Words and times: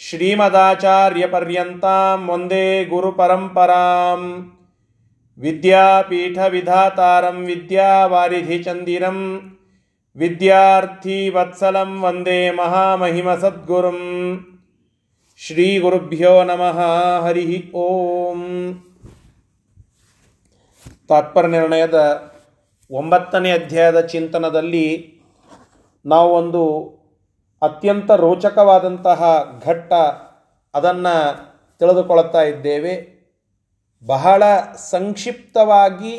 ಶ್ರೀಮದಾಚಾರ್ಯ 0.00 1.20
ಶ್ರೀಮದಾಚಾರ್ಯಪರ್ಯಂತಾಂ 1.20 2.28
ಒಂದೇ 2.28 2.84
ಗುರುಪರಂಪರಾಂ 2.84 4.52
ವಿದ್ಯಾಪೀಠವಿಧಾತಾರಂ 5.38 7.44
ವಿದ್ಯಾವಾರಿಧಿ 7.44 8.62
ಚಂದಿರಂ 8.62 9.52
ವಿದ್ಯಾರ್ಥಿ 10.16 11.28
ವತ್ಸಲಂ 11.28 12.02
ವಂದೇ 12.02 12.50
ಮಹಾಮಹಿಮ 12.50 13.34
ಸದ್ಗುರುಂ 13.34 14.00
ಶ್ರೀ 15.40 15.78
ಗುರುಭ್ಯೋ 15.78 16.44
ನಮಃ 16.44 16.80
ಹರಿ 17.24 17.70
ಓಂ 17.80 18.72
ನಿರ್ಣಯದ 21.50 22.24
ಒಂಬತ್ತನೇ 22.90 23.52
ಅಧ್ಯಾಯದ 23.52 24.06
ಚಿಂತನದಲ್ಲಿ 24.06 25.18
ನಾವು 26.04 26.34
ಒಂದು 26.34 26.92
ಅತ್ಯಂತ 27.62 28.10
ರೋಚಕವಾದಂತಹ 28.10 29.20
ಘಟ್ಟ 29.64 29.92
ಅದನ್ನು 30.74 31.14
ತಿಳಿದುಕೊಳ್ಳುತ್ತಾ 31.78 32.42
ಇದ್ದೇವೆ. 32.42 32.94
ಬಹಳ 34.06 34.42
ಸಂಕ್ಷಿಪ್ತವಾಗಿ 34.76 36.14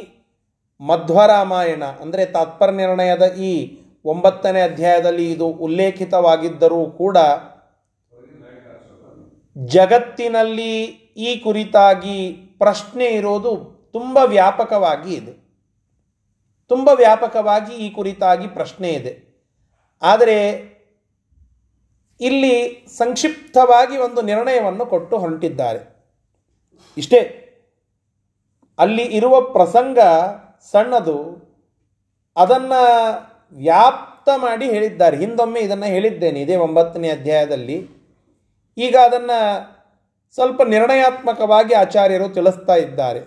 ಮಧ್ವರಾಮಾಯಣ, 0.81 1.83
ಅಂದರೆ 1.83 2.25
ತಾತ್ಪರ್ಯನಿರ್ಣಯದ 2.25 3.21
ಈ 3.21 3.77
ಒಂಬತ್ತನೇ 4.05 4.61
ಅಧ್ಯಾಯದಲ್ಲಿ 4.61 5.31
ಇದು 5.31 5.47
ಉಲ್ಲೇಖಿತವಾಗಿದ್ದರೂ 5.47 6.85
ಕೂಡ 6.91 7.17
ಜಗತ್ತಿನಲ್ಲಿ 9.57 10.73
ಈ 11.27 11.39
ಕುರಿತಾಗಿ 11.39 12.33
ಪ್ರಶ್ನೆ 12.57 13.05
ಇರೋದು 13.05 13.51
ತುಂಬ 13.93 14.17
ವ್ಯಾಪಕವಾಗಿ 14.25 15.13
ಇದೆ. 15.13 15.33
ತುಂಬ 16.67 16.89
ವ್ಯಾಪಕವಾಗಿ 16.93 17.73
ಈ 17.75 17.89
ಕುರಿತಾಗಿ 17.89 18.47
ಪ್ರಶ್ನೆ 18.47 18.89
ಇದೆ. 18.89 19.13
ಆದರೆ 20.01 20.37
ಇಲ್ಲಿ 22.23 22.85
ಸಂಕ್ಷಿಪ್ತವಾಗಿ 22.97 23.97
ಒಂದು 23.97 24.21
ನಿರ್ಣಯವನ್ನು 24.21 24.85
ಕೊಟ್ಟು 24.85 25.17
ಹೊರಟಿದ್ದಾರೆ. 25.17 25.81
ಇಷ್ಟೇ, 26.97 27.21
ಅಲ್ಲಿ 28.79 29.03
ಇರುವ 29.03 29.41
ಪ್ರಸಂಗ 29.41 29.99
ಸಣ್ಣದು, 30.71 31.17
ಅದನ್ನು 32.37 32.81
ವ್ಯಾಪ್ತ 33.51 34.29
ಮಾಡಿ 34.35 34.65
ಹೇಳಿದ್ದಾರೆ. 34.69 35.17
ಹಿಂದೊಮ್ಮೆ 35.17 35.59
ಇದನ್ನು 35.59 35.85
ಹೇಳಿದ್ದೇನೆ, 35.85 36.39
ಇದೇ 36.41 36.55
ಒಂಬತ್ತನೇ 36.55 37.09
ಅಧ್ಯಾಯದಲ್ಲಿ. 37.09 37.77
ಈಗ 38.77 38.95
ಅದನ್ನು 39.05 39.39
ಸ್ವಲ್ಪ 40.33 40.61
ನಿರ್ಣಯಾತ್ಮಕವಾಗಿ 40.61 41.73
ಆಚಾರ್ಯರು 41.73 42.29
ತಿಳಿಸ್ತಾ 42.29 42.75
ಇದ್ದಾರೆ. 42.75 43.21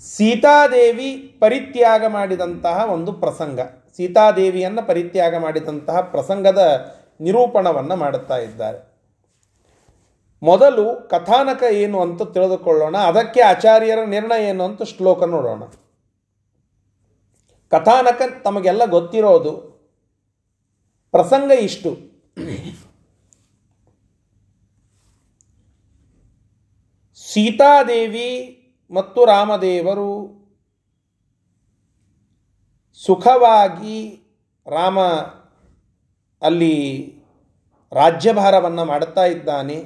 ಸೀತಾದೇವಿ 0.00 1.36
ಪರಿತ್ಯಾಗ 1.40 2.06
ಮಾಡಿದಂತಹ 2.06 2.84
ಒಂದು 2.92 3.12
ಪ್ರಸಂಗ. 3.12 3.60
ಸೀತಾದೇವಿಯನ್ನು 3.96 4.82
ಪರಿತ್ಯಾಗ 4.86 5.34
ಮಾಡಿದಂತಹ 5.44 6.00
ಪ್ರಸಂಗದ 6.14 6.62
ನಿರೂಪಣವನ್ನು 7.20 7.96
ಮಾಡುತ್ತಾ 7.96 8.36
ಇದ್ದಾರೆ. 8.38 8.78
ಮೊದಲು 10.42 10.84
ಕಥಾನಕ 11.08 11.62
ಏನು 11.82 11.98
ಅಂತ 12.00 12.22
ತಿಳಿದುಕೊಳ್ಳೋಣ, 12.34 12.96
ಅದಕ್ಕೆ 13.10 13.40
ಆಚಾರ್ಯರ 13.40 14.00
ನಿರ್ಣಯ 14.04 14.48
ಏನು 14.48 14.64
ಅಂತ 14.64 14.82
ಶ್ಲೋಕ 14.82 15.22
ನೋಡೋಣ. 15.34 15.62
ಕಥಾನಕ 17.72 18.22
ತಮಗೆಲ್ಲ 18.44 18.84
ಗೊತ್ತಿರೋದು, 18.96 19.52
ಪ್ರಸಂಗ 21.14 21.50
ಇಷ್ಟು. 21.68 21.90
ಸೀತಾದೇವಿ 27.20 28.30
ಮತ್ತು 28.90 29.20
ರಾಮದೇವರು 29.24 30.10
ಸುಖವಾಗಿ 33.06 34.20
ರಾಮ 34.66 35.00
ಅಲ್ಲಿ 36.42 36.74
ರಾಜ್ಯಭಾರವನ್ನು 37.92 38.84
ಮಾಡುತ್ತಾ 38.84 39.24
ಇದ್ದಾನೆ. 39.24 39.84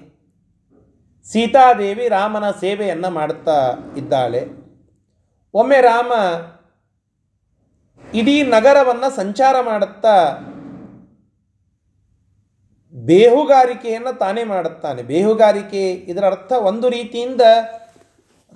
ಸೀತಾದೇವಿ 1.25 2.09
ರಾಮನ 2.09 2.51
ಸೇವೆಯನ್ನು 2.51 3.11
ಮಾಡುತ್ತಾ 3.11 3.75
ಇದ್ದಾಳೆ. 3.97 4.47
ಒಮ್ಮೆ 5.55 5.81
ರಾಮ 5.81 6.12
ಇಡೀ 8.15 8.43
ನಗರವನ್ನು 8.43 9.17
ಸಂಚಾರ 9.17 9.61
ಮಾಡುತ್ತಾ 9.61 10.39
ಬೇಹುಗಾರಿಕೆಯನ್ನು 12.93 14.19
ತಾನೇ 14.19 14.45
ಮಾಡುತ್ತಾನೆ. 14.45 15.03
ಬೇಹುಗಾರಿಕೆ 15.03 15.93
ಇದರ 15.93 16.25
ಅರ್ಥ 16.25 16.53
ಒಂದು 16.53 16.89
ರೀತಿಯಿಂದ 16.89 17.41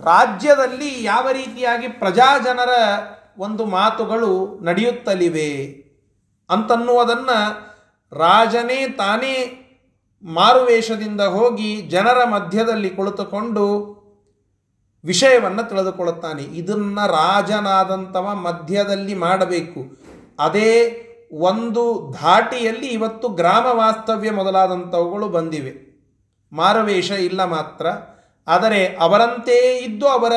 ರಾಜ್ಯದಲ್ಲಿ 0.04 1.04
ಯಾವ 1.04 1.30
ರೀತಿಯಾಗಿ 1.30 1.88
ಪ್ರಜಾಜನರ 1.88 2.70
ಒಂದು 3.38 3.66
ಮಾತುಗಳು 3.66 4.60
ನಡೆಯುತ್ತಲಿವೆ 4.60 5.82
ಅಂತನ್ನುವುದನ್ನು 6.50 7.72
ರಾಜನೇ 8.18 8.88
ತಾನೇ 8.88 9.58
ಮಾರುವೇಷದಿಂದ 10.24 11.20
ಹೋಗಿ 11.20 11.82
ಜನರ 11.82 12.24
ಮಧ್ಯದಲ್ಲಿ 12.24 12.90
ಕುಳಿತುಕೊಂಡು 12.90 13.92
ವಿಷಯವನ್ನು 15.04 15.68
ತಿಳಿದುಕೊಳ್ಳುತ್ತಾನೆ. 15.68 16.42
ಇದನ್ನು 16.42 17.06
ರಾಜನಾದಂಥವ 17.06 18.34
ಮಧ್ಯದಲ್ಲಿ 18.34 19.14
ಮಾಡಬೇಕು. 19.14 19.96
ಅದೇ 20.38 20.98
ಒಂದು 21.32 22.14
ಧಾಟಿಯಲ್ಲಿ 22.20 22.86
ಇವತ್ತು 22.86 23.28
ಗ್ರಾಮ 23.28 23.66
ವಾಸ್ತವ್ಯ 23.66 24.30
ಮೊದಲಾದಂಥವುಗಳು 24.30 25.28
ಬಂದಿವೆ. 25.28 25.92
ಮಾರುವೇಷ 26.52 27.10
ಇಲ್ಲ 27.10 27.44
ಮಾತ್ರ. 27.44 27.86
ಆದರೆ 28.48 28.96
ಅವರಂತೆಯೇ 29.00 29.78
ಇದ್ದು 29.78 30.08
ಅವರ 30.08 30.32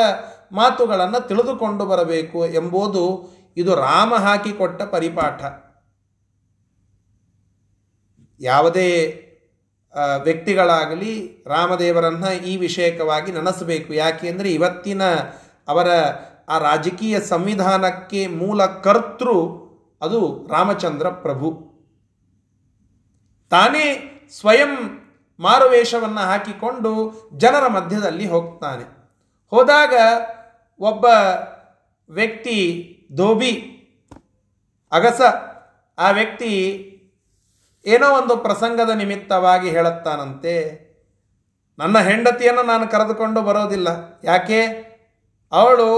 ಮಾತುಗಳನ್ನು 0.52 1.28
ತಿಳಿದುಕೊಂಡು 1.28 1.86
ಬರಬೇಕು 1.86 2.46
ಎಂಬುದು 2.46 3.30
ಇದು 3.58 3.76
ರಾಮ 3.76 4.16
ಹಾಕಿಕೊಟ್ಟ 4.16 4.82
ಪರಿಪಾಠ. 4.82 5.44
ಯಾವುದೇ 8.40 9.22
ವ್ಯಕ್ತಿಗಳಾಗಲಿ 10.24 11.44
ರಾಮದೇವರನ್ನು 11.48 12.34
ಈ 12.34 12.58
ವಿಷಯಕವಾಗಿ 12.58 13.32
ನೆನೆಸಬೇಕು. 13.32 13.94
ಯಾಕೆಂದರೆ 13.94 14.52
ಇವತ್ತಿನ 14.52 15.04
ಅವರ 15.68 15.88
ಆ 16.50 16.58
ರಾಜಕೀಯ 16.58 17.20
ಸಂವಿಧಾನಕ್ಕೆ 17.20 18.28
ಮೂಲ 18.28 18.66
ಕರ್ತೃ 18.66 19.34
ಅದು 20.02 20.48
ರಾಮಚಂದ್ರ 20.52 21.10
ಪ್ರಭು. 21.10 21.76
ತಾನೇ 23.50 24.12
ಸ್ವಯಂ 24.40 25.02
ಮಾರುವೇಷವನ್ನು 25.40 26.20
ಹಾಕಿಕೊಂಡು 26.20 26.92
ಜನರ 27.38 27.68
ಮಧ್ಯದಲ್ಲಿ 27.68 28.28
ಹೋಗ್ತಾನೆ. 28.28 29.05
ಹೋದಾಗ 29.50 29.94
ಒಬ್ಬ 30.80 31.06
ವ್ಯಕ್ತಿ 32.10 32.58
ಧೋಬಿ 33.16 33.54
ಅಗಸ, 34.92 35.22
ಆ 35.98 36.10
ವ್ಯಕ್ತಿ 36.12 36.52
ಏನೋ 37.86 38.08
ಒಂದು 38.18 38.38
ಪ್ರಸಂಗದ 38.38 38.90
ನಿಮಿತ್ತವಾಗಿ 38.90 39.70
ಹೇಳುತ್ತಾನಂತೆ, 39.70 40.86
ನನ್ನ 41.80 41.98
ಹೆಂಡತಿಯನ್ನು 42.00 42.64
ನಾನು 42.64 42.88
ಕರೆದುಕೊಂಡು 42.88 43.42
ಬರೋದಿಲ್ಲ. 43.42 43.88
ಯಾಕೆ? 44.24 44.60
ಅವಳು 45.52 45.90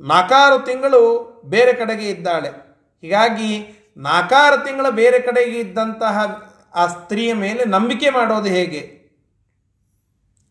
ನಾಲ್ಕಾರು 0.00 0.64
ತಿಂಗಳು 0.64 1.00
ಬೇರೆ 1.44 1.72
ಕಡೆಗೆ 1.72 2.08
ಇದ್ದಾಳೆ. 2.10 2.48
ಹೀಗಾಗಿ 3.00 3.50
ನಾಲ್ಕಾರು 3.96 4.64
ತಿಂಗಳು 4.64 4.90
ಬೇರೆ 4.92 5.20
ಕಡೆಗೆ 5.20 5.58
ಇದ್ದಂತಹ 5.58 6.16
ಆ 6.74 6.86
ಸ್ತ್ರೀಯ 6.86 7.34
ಮೇಲೆ 7.34 7.64
ನಂಬಿಕೆ 7.64 8.10
ಮಾಡೋದು 8.10 8.48
ಹೇಗೆ? 8.48 8.99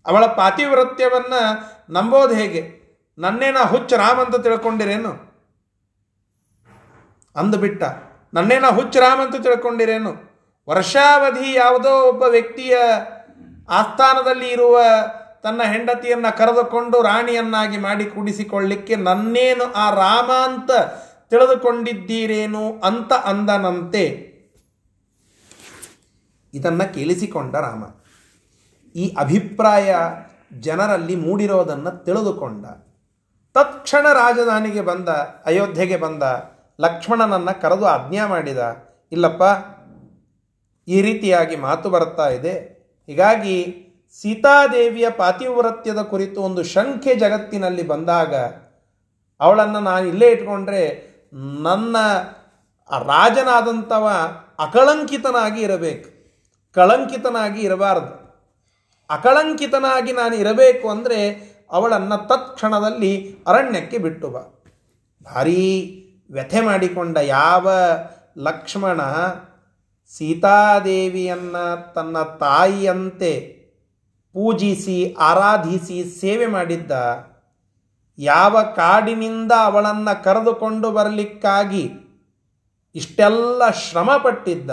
ಅವಳ 0.06 0.26
ಪಾತಿವೃತ್ಯವನ್ನು 0.26 1.42
ನಂಬೋದು 1.94 2.36
ಹೇಗೆ? 2.36 2.80
ನನ್ನೇನ 3.18 3.58
ಹುಚ್ಚ 3.58 3.94
ರಾಮ್ 3.94 4.20
ಅಂತ 4.20 4.36
ತಿಳ್ಕೊಂಡಿರೇನು? 4.36 5.12
ಅಂದುಬಿಟ್ಟ, 7.36 7.84
ನನ್ನೇನ 8.34 8.68
ಹುಚ್ಚ 8.68 8.98
ರಾಮ್ 8.98 9.22
ಅಂತ 9.22 9.36
ತಿಳ್ಕೊಂಡಿರೇನು? 9.36 10.12
ವರ್ಷಾವಧಿ 10.70 11.54
ಯಾವುದೋ 11.54 12.02
ಒಬ್ಬ 12.02 12.24
ವ್ಯಕ್ತಿಯ 12.24 12.78
ಆಸ್ಥಾನದಲ್ಲಿ 13.70 14.50
ಇರುವ 14.50 14.80
ತನ್ನ 15.44 15.64
ಹೆಂಡತಿಯನ್ನು 15.64 16.38
ಕರೆದುಕೊಂಡು 16.38 17.02
ರಾಣಿಯನ್ನಾಗಿ 17.02 17.78
ಮಾಡಿ 17.78 18.06
ಕೂಡಿಸಿಕೊಳ್ಳಿಕ್ಕೆ 18.06 18.96
ನನ್ನೇನು 18.96 19.74
ಆ 19.74 19.90
ರಾಮ 19.94 20.32
ಅಂತ 20.32 20.72
ತಿಳಿದುಕೊಂಡಿದ್ದೀರೇನು 21.30 22.80
ಅಂತ 22.80 23.14
ಅಂದನಂತೆ 23.14 24.04
ಇದನ್ನು 26.54 26.94
ಕೇಳಿಸಿಕೊಂಡ 26.94 27.56
ರಾಮ. 27.56 27.99
ಈ 28.96 29.16
ಅಭಿಪ್ರಾಯ 29.20 29.96
ಜನರಲ್ಲಿ 30.60 31.16
ಮೂಡಿರೋದನ್ನು 31.16 32.04
ತಿಳಿದುಕೊಂಡ. 32.04 32.66
ತತ್ಕ್ಷಣ 33.54 34.14
ರಾಜಧಾನಿಗೆ 34.14 34.82
ಬಂದ, 34.82 35.10
ಅಯೋಧ್ಯೆಗೆ 35.46 35.98
ಬಂದ 35.98 36.24
ಲಕ್ಷ್ಮಣನನ್ನು 36.80 37.62
ಕರೆದು 37.62 37.86
ಆಜ್ಞಾ 37.86 38.28
ಮಾಡಿದ. 38.28 38.58
ಇಲ್ಲಪ್ಪ, 39.12 39.44
ಈ 40.88 41.02
ರೀತಿಯಾಗಿ 41.02 41.56
ಮಾತು 41.56 41.90
ಬರ್ತಾ 41.90 42.30
ಇದೆ. 42.30 42.80
ಹೀಗಾಗಿ 43.08 43.86
ಸೀತಾದೇವಿಯ 44.22 45.10
ಪಾತಿವ್ರತ್ಯದ 45.10 46.02
ಕುರಿತು 46.02 46.42
ಒಂದು 46.42 46.64
ಶಂಕೆ 46.64 47.16
ಜಗತ್ತಿನಲ್ಲಿ 47.16 47.88
ಬಂದಾಗ 47.88 48.36
ಅವಳನ್ನು 49.40 49.80
ನಾನು 49.80 50.08
ಇಲ್ಲೇ 50.08 50.32
ಇಟ್ಕೊಂಡ್ರೆ 50.32 51.10
ನನ್ನ 51.64 51.96
ರಾಜನಾದಂಥವ 53.00 54.10
ಅಕಳಂಕಿತನಾಗಿ 54.60 55.62
ಇರಬೇಕು. 55.62 56.10
ಕಳಂಕಿತನಾಗಿ 56.74 57.62
ಇರಬಾರದು. 57.62 58.19
ಅಕಳಂಕಿತನಾಗಿ 59.10 60.12
ನಾನು 60.12 60.36
ಇರಬೇಕು 60.36 60.90
ಅಂದರೆ 60.90 61.20
ಅವಳನ್ನು 61.72 62.28
ತತ್ಕ್ಷಣದಲ್ಲಿ 62.28 63.14
ಅರಣ್ಯಕ್ಕೆ 63.48 63.98
ಬಿಟ್ಟು 63.98 64.30
ಬಾ. 64.30 64.42
ಭಾರೀ 65.24 65.62
ವ್ಯಥೆ 66.32 66.62
ಮಾಡಿಕೊಂಡ 66.62 67.18
ಯಾವ 67.18 67.68
ಲಕ್ಷ್ಮಣ 68.38 69.02
ಸೀತಾದೇವಿಯನ್ನು 70.18 71.94
ತನ್ನ 71.94 72.18
ತಾಯಿಯಂತೆ 72.40 73.34
ಪೂಜಿಸಿ, 74.36 75.14
ಆರಾಧಿಸಿ, 75.20 75.98
ಸೇವೆ 76.20 76.46
ಮಾಡಿದ್ದ 76.46 76.92
ಯಾವ 78.18 78.64
ಕಾಡಿನಿಂದ 78.76 79.52
ಅವಳನ್ನು 79.64 80.24
ಕರೆದುಕೊಂಡು 80.24 80.92
ಬರಲಿಕ್ಕಾಗಿ 80.92 81.84
ಇಷ್ಟೆಲ್ಲ 82.96 83.70
ಶ್ರಮ 83.70 84.10
ಪಟ್ಟಿದ್ದ 84.24 84.72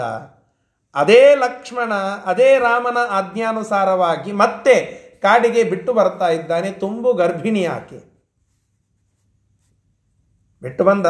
ಅದೇ 0.95 1.35
ಲಕ್ಷ್ಮಣ, 1.35 1.93
ಅದೇ 2.25 2.59
ರಾಮನ 2.59 2.97
ಆಜ್ಞಾನುಸಾರವಾಗಿ 3.09 4.31
ಮತ್ತೆ 4.31 5.07
ಕಾಡಿಗೆ 5.21 5.63
ಬಿಟ್ಟು 5.63 5.93
ಬರ್ತಾ 5.93 6.27
ಇದ್ದಾನೆ, 6.27 6.71
ತುಂಬು 6.71 7.13
ಗರ್ಭಿಣಿ 7.13 7.65
ಆಕೆ. 7.65 8.17
ಬಿಟ್ಟು 10.61 10.83
ಬಂದ. 10.83 11.05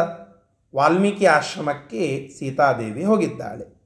ವಾಲ್ಮೀಕಿ 0.76 1.26
ಆಶ್ರಮಕ್ಕೆ 1.26 2.30
ಸೀತಾದೇವಿ 2.38 3.04
ಹೋಗಿದ್ದಾಳೆ. 3.04 3.78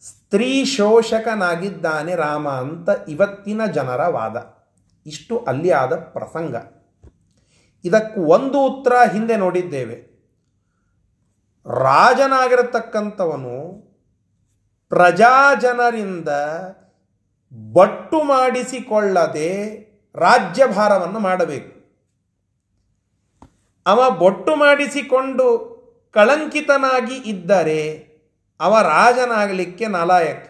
ಸ್ತ್ರೀ 0.00 0.64
ಶೋಷಕನಾಗಿದ್ದಾನೆ 0.64 2.14
ರಾಮ 2.14 2.48
ಅಂತ 2.48 2.88
ಇವತ್ತಿನ 3.08 3.66
ಜನರ 3.66 4.06
ವಾದ. 4.06 4.36
ಇಷ್ಟು 5.06 5.38
ಅಲ್ಲಿ 5.38 5.70
ಆದ 5.70 5.92
ಪ್ರಸಂಗ. 5.92 6.56
ಇದಕ್ಕೆ 7.84 8.20
ಒಂದು 8.20 8.66
ಉತ್ತರ 8.66 8.92
ಹಿಂದೆ 9.12 9.36
ನೋಡಿದ್ದೇವೆ. 9.36 10.16
ರಾಜನಾಗಿರತಕ್ಕಂಥವನು 11.66 13.85
ಪ್ರಜಾಜನರಿಂದ 14.88 16.28
ಬಟ್ಟು 17.72 18.22
ಮಾಡಿಸಿಕೊಳ್ಳದೆ 18.22 19.50
ರಾಜ್ಯಭಾರವನ್ನು 20.14 21.18
ಮಾಡಬೇಕು. 21.18 21.72
ಅವ 23.86 24.10
ಬೊಟ್ಟು 24.10 24.56
ಮಾಡಿಸಿಕೊಂಡು 24.56 25.46
ಕಳಂಕಿತನಾಗಿ 26.14 27.14
ಇದ್ದರೆ 27.14 27.80
ಅವ 28.60 28.80
ರಾಜನಾಗಲಿಕ್ಕೆ 28.82 29.86
ನಲಾಯಕ, 29.86 30.44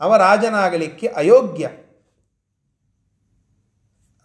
ಅವ 0.00 0.16
ರಾಜನಾಗಲಿಕ್ಕೆ 0.16 1.06
ಅಯೋಗ್ಯ. 1.06 1.66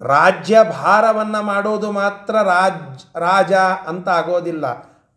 ರಾಜ್ಯಭಾರವನ್ನು 0.02 1.42
ಮಾಡೋದು 1.42 1.92
ಮಾತ್ರ 1.92 2.36
ರಾಜ್, 2.42 3.18
ರಾಜ 3.18 3.54
ಅಂತ 3.92 4.10
ಆಗೋದಿಲ್ಲ 4.10 4.68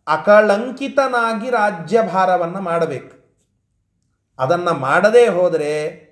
ಅಕಳಂಕಿತನಾಗಿ 0.07 1.49
ರಾಜ್ಯಭಾರವನ್ನು 1.49 2.61
ಮಾಡಬೇಕು. 2.61 3.18
ಅದನ್ನು 4.39 4.73
ಮಾಡದೇ 4.73 5.27
ಹೋದರೆ 5.27 6.09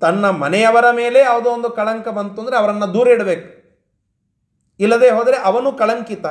ತನ್ನ 0.00 0.30
ಮನೆಯವರ 0.30 0.90
ಮೇಲೆ 0.90 1.18
ಯಾವುದೋ 1.18 1.50
ಒಂದು 1.50 1.70
ಕಳಂಕ 1.70 2.08
ಬಂತು 2.08 2.42
ಅಂದರೆ 2.42 2.56
ಅವರನ್ನು 2.56 2.94
ದೂರ 2.94 3.08
ಇಡಬೇಕು. 3.08 3.58
ಇಲ್ಲದೆ 4.80 5.10
ಹೋದರೆ 5.10 5.36
ಅವನು 5.36 5.72
ಕಳಂಕಿತ. 5.72 6.26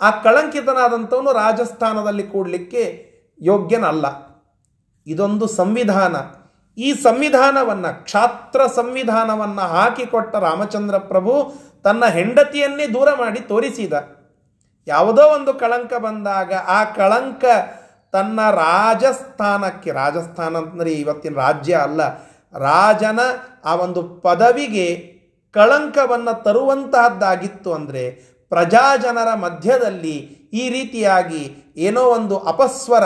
ಆ 0.00 0.10
ಕಳಂಕಿತನಾದಂಥವನು 0.10 1.32
ರಾಜಸ್ಥಾನದಲ್ಲಿ 1.32 2.22
ಕೂಡಲಿಕ್ಕೆ 2.22 3.12
ಯೋಗ್ಯನಲ್ಲ. 3.42 4.06
ಇದೊಂದು 5.06 5.46
ಸಂವಿಧಾನ. 5.46 6.16
ಈ 6.80 6.92
ಸಂವಿಧಾನವನ್ನು, 6.92 8.04
ಕ್ಷಾತ್ರ 8.04 8.66
ಸಂವಿಧಾನವನ್ನು 8.66 9.62
ಹಾಕಿಕೊಟ್ಟ 9.62 10.36
ರಾಮಚಂದ್ರ 10.36 10.98
ಪ್ರಭು 10.98 11.52
ತನ್ನ 11.84 12.04
ಹೆಂಡತಿಯನ್ನೇ 12.04 12.86
ದೂರ 12.86 13.08
ಮಾಡಿ 13.14 13.40
ತೋರಿಸಿದ. 13.40 13.92
ಯಾವುದೋ 14.86 15.22
ಒಂದು 15.22 15.54
ಕಳಂಕ 15.54 15.94
ಬಂದಾಗ 15.94 16.54
ಆ 16.54 16.84
ಕಳಂಕ 16.84 17.44
ತನ್ನ 18.16 18.38
ರಾಜಸ್ಥಾನಕ್ಕೆ, 18.62 19.90
ರಾಜಸ್ಥಾನ 20.00 20.52
ಅಂತಂದರೆ 20.60 20.92
ಇವತ್ತಿನ 21.02 21.34
ರಾಜ್ಯ 21.46 21.74
ಅಲ್ಲ, 21.86 22.00
ರಾಜನ 22.54 23.20
ಆ 23.64 23.74
ಒಂದು 23.84 24.00
ಪದವಿಗೆ 24.24 24.86
ಕಳಂಕವನ್ನು 25.54 26.32
ತರುವಂತಹದ್ದಾಗಿತ್ತು 26.42 27.70
ಅಂದರೆ 27.72 28.04
ಪ್ರಜಾಜನರ 28.52 29.30
ಮಧ್ಯದಲ್ಲಿ 29.44 30.16
ಈ 30.52 30.64
ರೀತಿಯಾಗಿ 30.68 31.42
ಏನೋ 31.86 32.02
ಒಂದು 32.16 32.36
ಅಪಸ್ವರ, 32.52 33.04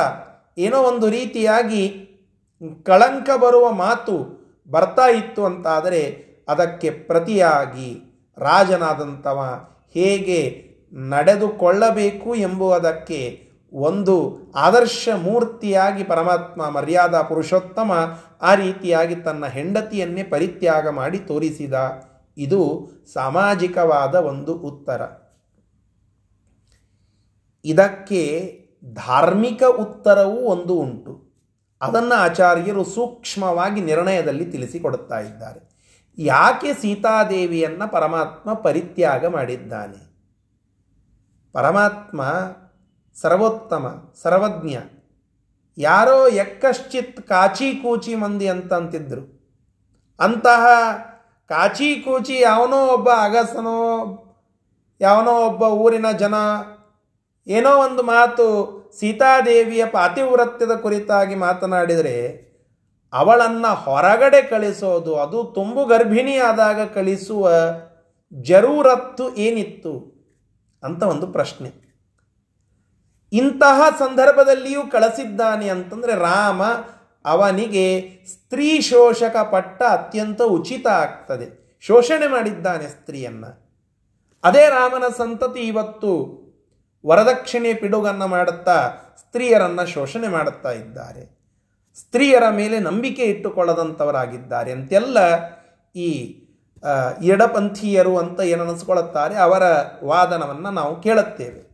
ಏನೋ 0.59 0.79
ಒಂದು 0.83 1.07
ರೀತಿಯಾಗಿ 1.11 1.83
ಕಳಂಕ 2.87 3.31
ಬರುವ 3.45 3.67
ಮಾತು 3.85 4.17
ಬರ್ತಾ 4.69 5.07
ಇತ್ತು 5.21 5.43
ಅಂತಾದರೆ 5.45 6.03
ಅದಕ್ಕೆ 6.49 6.89
ಪ್ರತಿಯಾಗಿ 7.09 7.91
ರಾಜನಾದಂಥವ 8.39 9.39
ಹೇಗೆ 9.95 10.41
ನಡೆದುಕೊಳ್ಳಬೇಕು 11.11 12.31
ಎಂಬುವುದಕ್ಕೆ 12.49 13.21
ಒಂದು 13.73 14.39
ಆದರ್ಶ 14.57 15.09
ಮೂರ್ತಿಯಾಗಿ 15.17 16.05
ಪರಮಾತ್ಮ 16.05 16.71
ಮರ್ಯಾದಾ 16.71 17.23
ಪುರುಷೋತ್ತಮ 17.23 18.19
ಆ 18.43 18.55
ರೀತಿಯಾಗಿ 18.55 19.17
ತನ್ನ 19.17 19.47
ಹೆಂಡತಿಯನ್ನೇ 19.47 20.23
ಪರಿತ್ಯಾಗ 20.23 20.89
ಮಾಡಿ 20.89 21.19
ತೋರಿಸಿದ. 21.19 21.75
ಇದು 22.37 22.91
ಸಾಮಾಜಿಕವಾದ 23.13 24.15
ಒಂದು 24.15 24.55
ಉತ್ತರ. 24.55 25.03
ಇದಕ್ಕೆ 27.65 28.57
ಧಾರ್ಮಿಕ 28.95 29.63
ಉತ್ತರವೂ 29.63 30.37
ಒಂದು 30.37 30.75
ಉಂಟು. 30.75 31.31
ಅದನ್ನು 31.81 32.15
ಆಚಾರ್ಯರು 32.15 32.85
ಸೂಕ್ಷ್ಮವಾಗಿ 32.85 33.81
ನಿರ್ಣಯದಲ್ಲಿ 33.81 34.45
ತಿಳಿಸಿಕೊಡುತ್ತಾ 34.45 35.21
ಇದ್ದಾರೆ. 35.21 35.71
ಯಾಕೆ 36.19 36.75
ಸೀತಾದೇವಿಯನ್ನು 36.75 37.93
ಪರಮಾತ್ಮ 37.93 38.55
ಪರಿತ್ಯಾಗ 38.55 39.27
ಮಾಡಿದ್ದಾನೆ? 39.27 40.11
ಪರಮಾತ್ಮ 41.53 42.23
ಸರ್ವೋತ್ತಮ, 43.15 44.13
ಸರ್ವಜ್ಞ. 44.23 44.77
ಯಾರೋ 45.79 46.29
ಎಕ್ಕಶ್ಚಿತ್ 46.29 47.23
ಕಾಚಿ 47.23 47.75
ಕೂಚಿ 47.75 48.15
ಮಂದಿ 48.15 48.49
ಅಂತ 48.49 48.73
ಅಂತಿದ್ರು. 48.73 49.41
ಅಂತಹ 50.21 50.67
ಕಾಚಿ 51.49 51.97
ಕೂಚಿ 51.97 52.41
ಯಾವನೋ 52.41 52.87
ಒಬ್ಬ 52.87 53.09
ಅಗಸನೋ, 53.11 53.77
ಯಾವನೋ 55.01 55.31
ಒಬ್ಬ 55.31 55.63
ಊರಿನ 55.63 56.07
ಜನ, 56.19 56.35
ಏನೋ 57.47 57.71
ಒಂದು 57.71 58.03
ಮಾತು 58.03 58.81
ಸೀತಾದೇವಿಯ 59.01 59.87
ಪಾತಿವ್ರತ್ಯದ 59.87 60.73
ಕುರಿತಾಗಿ 60.73 61.35
ಮಾತನಾಡಿದರೆ, 61.35 62.51
ಅವಳನ್ನು 63.13 63.75
ಹೊರಗಡೆ 63.75 64.43
ಕಳಿಸೋದು, 64.43 65.17
ಅದು 65.17 65.45
ತುಂಬು 65.45 65.87
ಗರ್ಭಿಣಿಯಾದಾಗ 65.87 66.87
ಕಳಿಸುವ 66.95 67.53
ಜರೂರತ್ತು 68.33 69.35
ಏನಿತ್ತು? 69.35 70.21
ಅಂತ 70.83 71.03
ಒಂದು 71.03 71.27
ಪ್ರಶ್ನೆ. 71.27 71.90
ಇಂತಹ 73.33 73.83
ಸಂದರ್ಭದಲ್ಲಿಯೂ 73.99 74.83
ಕಳಿಸಿದ್ದಾನೆ 74.87 75.69
ಅಂತಂದರೆ 75.69 76.15
ರಾಮ 76.15 76.63
ಅವನಿಗೆ 77.25 78.01
ಸ್ತ್ರೀ 78.27 78.81
ಶೋಷಕ 78.81 79.37
ಪಟ್ಟ 79.37 79.83
ಅತ್ಯಂತ 79.83 80.43
ಉಚಿತ 80.43 80.87
ಆಗ್ತದೆ. 80.87 81.79
ಶೋಷಣೆ 81.81 82.27
ಮಾಡಿದ್ದಾನೆ 82.27 82.89
ಸ್ತ್ರೀಯನ್ನು. 82.89 83.71
ಅದೇ 84.45 84.69
ರಾಮನ 84.69 85.05
ಸಂತತಿ 85.19 85.61
ಇವತ್ತು 85.61 86.41
ವರದಕ್ಷಿಣೆ 87.07 87.75
ಪಿಡುಗನ್ನು 87.75 88.27
ಮಾಡುತ್ತಾ 88.27 88.91
ಸ್ತ್ರೀಯರನ್ನು 89.19 89.87
ಶೋಷಣೆ 89.87 90.29
ಮಾಡುತ್ತಾ 90.29 90.71
ಇದ್ದಾರೆ. 90.73 91.39
ಸ್ತ್ರೀಯರ 91.97 92.43
ಮೇಲೆ 92.51 92.79
ನಂಬಿಕೆ 92.79 93.23
ಇಟ್ಟುಕೊಳ್ಳದಂಥವರಾಗಿದ್ದಾರೆ 93.23 94.73
ಅಂತೆಲ್ಲ 94.73 95.19
ಈ 95.97 96.39
ಎಡಪಂಥೀಯರು 97.23 98.19
ಅಂತ 98.19 98.41
ಏನನ್ನಿಸ್ಕೊಳ್ಳುತ್ತಾರೆ 98.41 99.37
ಅವರ 99.37 99.63
ವಾದನವನ್ನು 100.05 100.71
ನಾವು 100.71 101.01
ಕೇಳುತ್ತೇವೆ. 101.01 101.70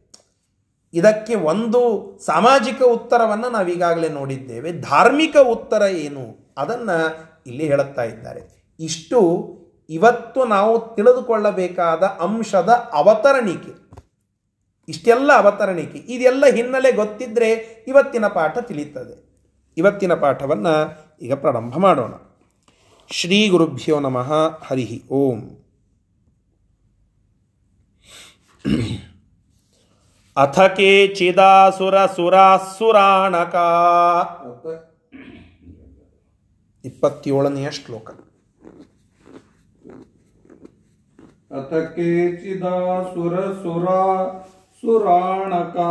ಇದಕ್ಕೆ 0.96 1.34
ಒಂದು 1.34 1.80
ಸಾಮಾಜಿಕ 2.26 2.82
ಉತ್ತರವನ್ನು 2.82 3.50
ನಾವೀಗಾಗಲೇ 3.50 4.08
ನೋಡಿದ್ದೇವೆ. 4.08 4.72
ಧಾರ್ಮಿಕ 4.72 5.36
ಉತ್ತರ 5.36 5.82
ಏನು? 5.82 6.54
ಅದನ್ನು 6.58 6.96
ಇಲ್ಲಿ 7.46 7.66
ಹೇಳುತ್ತಾ 7.66 8.02
ಇದ್ದಾರೆ. 8.02 8.40
ಇಷ್ಟು 8.80 9.20
ಇವತ್ತು 9.90 10.44
ನಾವು 10.44 10.94
ತಿಳಿದುಕೊಳ್ಳಬೇಕಾದ 10.94 12.02
ಅಂಶದ 12.02 12.68
ಅವತರಣಿಕೆ. 12.92 13.72
ಇಷ್ಟೆಲ್ಲ 14.88 15.32
ಅವತರಣಿಕೆ. 15.32 15.98
ಇದೆಲ್ಲ 15.98 16.44
ಹಿನ್ನೆಲೆ 16.54 16.92
ಗೊತ್ತಿದ್ದರೆ 16.92 17.84
ಇವತ್ತಿನ 17.88 18.26
ಪಾಠ 18.26 18.58
ತಿಳಿಯುತ್ತದೆ. 18.58 19.26
ಇವತ್ತಿನ 19.76 20.14
ಪಾಠವನ್ನು 20.14 21.06
ಈಗ 21.22 21.34
ಪ್ರಾರಂಭ 21.34 21.78
ಮಾಡೋಣ. 21.78 22.12
ಶ್ರೀ 23.10 23.48
ಗುರುಭ್ಯೋ 23.48 24.00
ನಮಃ. 24.00 24.32
ಹರಿ 24.64 25.02
ಓಂ. 25.10 25.50
ಅಥ 30.37 30.57
ಕೇಚಿದಾಸುರಸುರಾಸುರಾಣಕ 30.77 33.55
ಇಪ್ಪತ್ತೇಳನೆಯ 36.85 37.69
ಶ್ಲೋಕ 37.79 38.07
अथ 41.51 41.71
केचिदासुरसुरा 41.95 44.01
सुराणका 44.83 45.87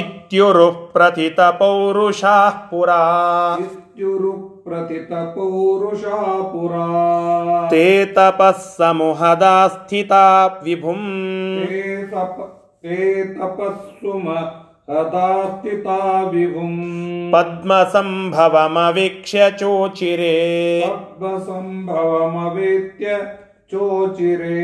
ಇತ್ಯುರು 0.00 0.66
ಪ್ರಥಿತ 0.94 1.40
ಪೌರುಷಾಃ 1.60 2.56
ಪುರಾ 2.70 2.98
इत्युरुप्रथितपौरुषा 3.60 6.18
पुरा 6.50 6.88
ते 7.70 7.86
तपः 8.16 8.58
समूहदा 8.74 9.54
स्थिता 9.68 10.20
विभुं 10.64 11.00
ते 11.62 11.80
तप 12.12 12.36
ते 12.82 13.24
तपस्सुम 13.34 14.28
हदा 14.90 15.28
स्थिता 15.48 15.96
विभुम् 16.30 17.32
पद्मसम्भवमवीक्ष्य 17.32 19.50
चोचिरे 19.60 20.36
पद्मसम्भवमवेत्य 20.84 23.16
चोचिरे 23.72 24.62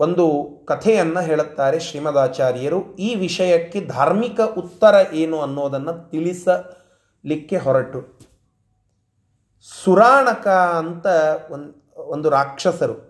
ಒಂದು 0.00 0.24
ಕಥೆಯನ್ನು 0.68 1.22
ಹೇಳುತ್ತಾರೆ 1.22 1.80
ಶ್ರೀಮದಾಚಾರ್ಯರು 1.80 2.94
ಈ 2.98 3.16
ವಿಷಯಕ್ಕೆ 3.16 3.88
ಧಾರ್ಮಿಕ 3.92 4.40
ಉತ್ತರ 4.56 4.94
ಏನು 5.14 5.40
ಅನ್ನೋದನ್ನು 5.40 6.10
ತಿಳಿಸಲಿಕ್ಕೆ 6.10 7.58
ಹೊರಟು 7.58 8.04
ಸುರಾಣಕ 9.68 10.46
ಅಂತ 10.80 11.06
ಒಂದು 11.50 11.72
ಒಂದು 12.06 12.30
ರಾಕ್ಷಸರು 12.30 13.09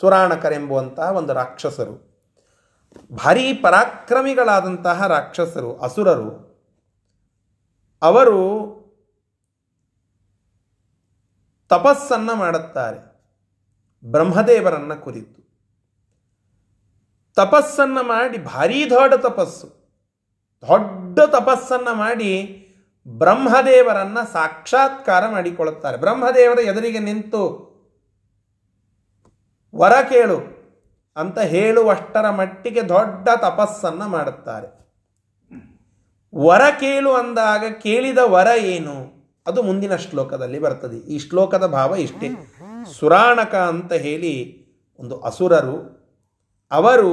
ಸುರಾಣಕರೆಂಬುವಂತಹ 0.00 1.12
ಒಂದು 1.12 1.32
ರಾಕ್ಷಸರು. 1.32 2.08
ಭಾರೀ 3.12 3.54
ಪರಾಕ್ರಮಿಗಳಾದಂತಹ 3.54 5.06
ರಾಕ್ಷಸರು, 5.06 5.78
ಅಸುರರು. 5.78 6.48
ಅವರು 8.02 8.68
ತಪಸ್ಸನ್ನು 11.68 12.34
ಮಾಡುತ್ತಾರೆ. 12.34 13.18
ಬ್ರಹ್ಮದೇವರನ್ನು 14.04 15.04
ಕುರಿತು. 15.04 15.48
ತಪಸ್ಸನ್ನು 17.34 18.02
ಮಾಡಿ 18.02 18.38
ಭಾರೀ 18.38 18.90
ದೊಡ್ಡ 18.90 19.14
ತಪಸ್ಸು. 19.14 19.66
ದೊಡ್ಡ 20.68 21.20
ತಪಸ್ಸನ್ನು 21.20 21.94
ಮಾಡಿ 21.94 22.64
ಬ್ರಹ್ಮದೇವರನ್ನು 23.08 24.32
ಸಾಕ್ಷಾತ್ಕಾರ 24.32 25.28
ಮಾಡಿಕೊಳ್ಳುತ್ತಾರೆ. 25.28 25.96
ಬ್ರಹ್ಮದೇವರ 25.96 26.58
ಎದುರಿಗೆ 26.58 26.98
ನಿಂತು 26.98 27.68
ವರ 29.74 29.92
ಕೇಳು 30.08 30.38
ಅಂತ 31.16 31.38
ಹೇಳುವಷ್ಟರ 31.38 32.30
ಮಟ್ಟಿಗೆ 32.30 32.82
ದೊಡ್ಡ 32.88 33.28
ತಪಸ್ಸನ್ನು 33.36 34.08
ಮಾಡುತ್ತಾರೆ. 34.08 34.68
ವರ 36.34 36.62
ಕೇಳು 36.80 37.12
ಅಂದಾಗ 37.12 37.64
ಕೇಳಿದ 37.82 38.18
ವರ 38.26 38.48
ಏನು? 38.58 38.96
ಅದು 39.46 39.62
ಮುಂದಿನ 39.62 39.96
ಶ್ಲೋಕದಲ್ಲಿ 39.96 40.58
ಬರ್ತದೆ. 40.58 40.96
ಈ 40.96 41.18
ಶ್ಲೋಕದ 41.18 41.66
ಭಾವ 41.66 41.96
ಇಷ್ಟೇ. 41.96 42.28
ಸುರಾಣಕ 42.98 43.54
ಅಂತ 43.54 43.92
ಹೇಳಿ 43.92 44.34
ಒಂದು 44.98 45.20
ಅಸುರರು, 45.20 45.76
ಅವರು 46.70 47.10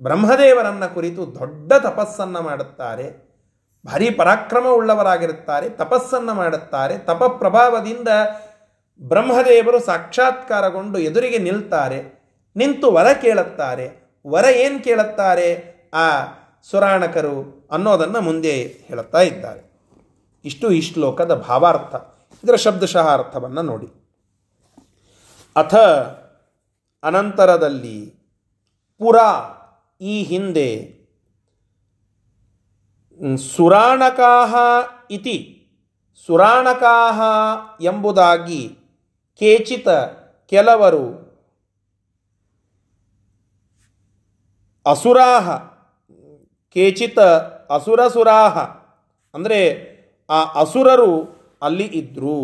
ಬ್ರಹ್ಮದೇವರನ್ನ 0.00 0.86
ಕುರಿತು 0.86 1.22
ದೊಡ್ಡ 1.34 1.72
ತಪಸ್ಸನ್ನು 1.72 2.42
ಮಾಡುತ್ತಾರೆ. 2.42 3.06
ಭಾರಿ 3.86 4.10
ಪರಾಕ್ರಮ 4.10 4.66
ಉಳ್ಳವರಾಗಿರುತ್ತಾರೆ 4.68 5.68
ತಪಸ್ಸನ್ನು 5.70 6.34
ಮಾಡುತ್ತಾರೆ. 6.34 6.98
ತಪ 6.98 7.22
ಪ್ರಭಾವದಿಂದ 7.38 8.08
ಬ್ರಹ್ಮದೇವರು 9.02 9.80
ಸಾಕ್ಷಾತ್ಕಾರಗೊಂಡು 9.80 10.98
ಎದುರಿಗೆ 10.98 11.38
ನಿಲ್ತಾರೆ, 11.38 12.20
ನಿಂತು 12.56 12.92
ವರ 12.92 13.12
ಕೇಳುತ್ತಾರೆ. 13.12 14.16
ವರ 14.26 14.44
ಏನು 14.44 14.84
ಕೇಳುತ್ತಾರೆ? 14.84 15.74
ಆ 15.94 16.10
ಸುರಾಣಕರು 16.62 17.68
ಅನ್ನೋದನ್ನು 17.72 18.20
ಮುಂದೆ 18.20 18.62
ಹೇಳುತ್ತಾ 18.62 19.20
ಇದ್ದಾರೆ. 19.20 19.70
ಇಷ್ಟು 20.44 20.72
ಈ 20.72 20.80
ಶ್ಲೋಕದ 20.80 21.34
ಭಾವಾರ್ಥ. 21.34 21.94
ಇದರ 22.44 22.56
ಶಬ್ದಶಃ 22.56 23.08
ಅರ್ಥವನ್ನು 23.08 23.62
ನೋಡಿ. 23.62 24.00
ಅಥ 25.56 25.74
ಅನಂತರದಲ್ಲಿ 27.02 28.14
ಪುರ 28.98 29.16
ಈ 30.00 30.22
ಹಿಂದೆ 30.22 31.00
ಸುರಾಣಕಾಹ 33.36 34.54
ಇತಿ. 35.10 35.56
ಸುರಾಣಕಾಹ 36.26 37.20
ಎಂಬುದಾಗಿ 37.84 38.76
ಕೇಚಿತ 39.40 39.88
ಕೆಲವರು 40.52 41.04
ಅಸುರಾಹ, 44.86 45.46
ಕೇಚಿತ 46.76 47.18
ಅಸುರಸುರಾಹ, 47.76 48.58
ಅಂದರೆ 49.34 49.60
ಆ 50.30 50.40
ಅಸುರರು 50.60 51.12
ಅಲ್ಲಿ 51.62 51.86
ಇದ್ದರು 52.00 52.40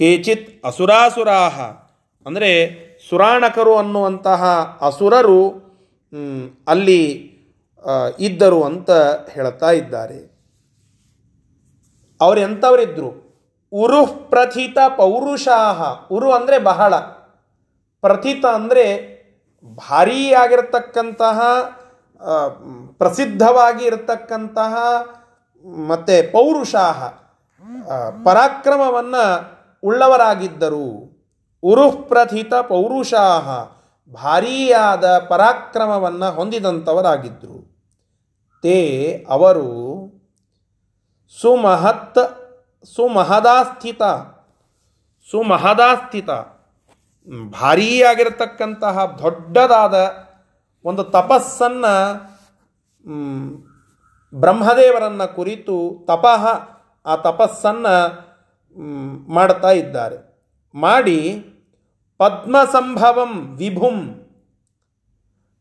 ಕೇಚಿತ್ 0.00 0.48
ಅಸುರಾಸುರಾಹ, 0.66 1.58
ಅಂದರೆ 2.26 2.50
ಸುರಾಣಕರು 3.08 3.74
ಅನ್ನುವಂತಹ 3.76 4.44
ಅಸುರರು 4.86 5.40
ಅಲ್ಲಿ 6.68 7.00
ಇದ್ದರು 8.20 8.60
ಅಂತ 8.64 8.90
ಹೇಳ್ತಾ 9.34 9.70
ಇದ್ದಾರೆ. 9.72 10.20
ಅವರು 12.20 12.40
ಎಂಥವರಿದ್ರು 13.72 14.06
ಉರು 14.06 14.30
ಪ್ರಥಿತ 14.30 14.78
ಪೌರುಷಾಹ. 14.96 16.08
ಉರು 16.10 16.32
ಅಂದರೆ 16.32 16.58
ಬಹಳ. 16.58 16.94
ಪ್ರಥಿತ 18.00 18.46
ಅಂದರೆ 18.46 18.84
ಭಾರೀ 19.64 20.32
ಆಗಿರತಕ್ಕಂತಹ 20.32 21.40
ಪ್ರಸಿದ್ಧವಾಗಿ 22.98 23.84
ಇರತಕ್ಕಂತಹ 23.84 24.74
ಮತ್ತು 25.64 26.32
ಪೌರುಷಾಹ. 26.32 27.08
ಪರಾಕ್ರಮವನ್ನು 28.24 29.24
ಉಳ್ಳವರಾಗಿದ್ದರು. 29.82 30.88
ಉರುಪ್ರಥಿತ 31.62 32.54
ಪೌರುಷಾಹ. 32.54 33.48
ಭಾರೀಯಾದ 34.12 35.18
ಪರಾಕ್ರಮವನ್ನು 35.18 36.34
ಹೊಂದಿದಂಥವರಾಗಿದ್ದರು 36.34 37.58
ತೇ 38.62 38.78
ಅವರು 39.30 39.66
ಸುಮಹತ್ 41.40 42.37
ಸುಮಹದಾಸ್ಥಿತ. 42.84 44.02
ಸುಮಹದಾಸ್ಥಿತ. 45.30 46.30
ಭಾರೀ 47.50 48.02
ಆಗಿರತಕ್ಕಂತಹ 48.02 49.04
ದೊಡ್ಡದಾದ 49.04 49.94
ಒಂದು 50.84 51.04
ತಪಸ್ಸನ್ನು 51.04 51.94
ಬ್ರಹ್ಮದೇವರನ್ನು 54.34 55.36
ಕುರಿತು 55.36 56.04
ತಪಃ 56.06 56.46
ಆ 57.06 57.16
ತಪಸ್ಸನ್ನು 57.16 57.94
ಮಾಡ್ತಾ 59.32 59.70
ಇದ್ದಾರೆ. 59.70 60.16
ಮಾಡಿ 60.74 61.44
ಪದ್ಮ 62.18 62.56
ಸಂಭವಂ 62.72 63.56
ವಿಭುಂ. 63.56 64.24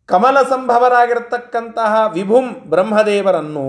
ಕಮಲ 0.05 0.41
ಸಂಭವರಾಗಿರ್ತಕ್ಕಂತಹ 0.41 2.12
ವಿಭುಂ 2.12 2.53
ಬ್ರಹ್ಮದೇವರನ್ನು 2.53 3.67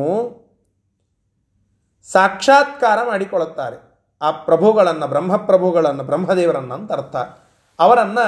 ಸಾಕ್ಷಾತ್ಕಾರ 2.12 2.99
ಮಾಡಿಕೊಳ್ಳುತ್ತಾರೆ. 3.07 3.77
ಆ 4.23 4.31
ಪ್ರಭುಗಳನ್ನು, 4.31 5.07
ಬ್ರಹ್ಮಪ್ರಭುಗಳನ್ನು, 5.07 6.03
ಬ್ರಹ್ಮದೇವರನ್ನು 6.03 6.75
ಅಂತ 6.75 6.93
ಅರ್ಥ. 6.93 7.17
ಅವರನ್ನು 7.79 8.25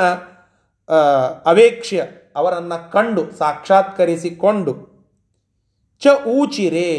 ಅವೇಕ್ಷ್ಯ, 1.46 2.06
ಅವರನ್ನು 2.37 2.92
ಕಂಡು, 2.92 3.30
ಸಾಕ್ಷಾತ್ಕರಿಸಿಕೊಂಡು, 3.38 4.90
ಚ 6.00 6.06
ಊಚಿರೆ, 6.26 6.92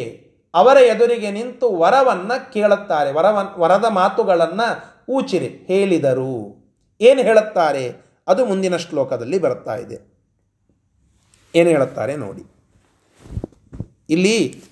ಅವರ 0.54 0.78
ಎದುರಿಗೆ 0.78 1.32
ನಿಂತು 1.32 1.78
ವರವನ್ನು 1.78 2.54
ಕೇಳುತ್ತಾರೆ. 2.54 3.12
ವರವನ್, 3.12 3.60
ವರದ 3.60 3.86
ಮಾತುಗಳನ್ನು 3.90 4.96
ಊಚಿರೆ, 5.10 5.46
ಹೇಳಿದರು. 5.46 6.62
ಏನು 7.02 7.22
ಹೇಳುತ್ತಾರೆ? 7.22 7.96
ಅದು 8.28 8.46
ಮುಂದಿನ 8.46 8.76
ಶ್ಲೋಕದಲ್ಲಿ 8.78 9.40
ಬರ್ತಾ 9.40 9.76
ಇದೆ. 9.76 10.12
ಏನು 11.56 11.70
ಹೇಳುತ್ತಾರೆ 11.70 12.16
ನೋಡಿ. 12.16 12.44
ಇಲ್ಲಿ 14.10 14.64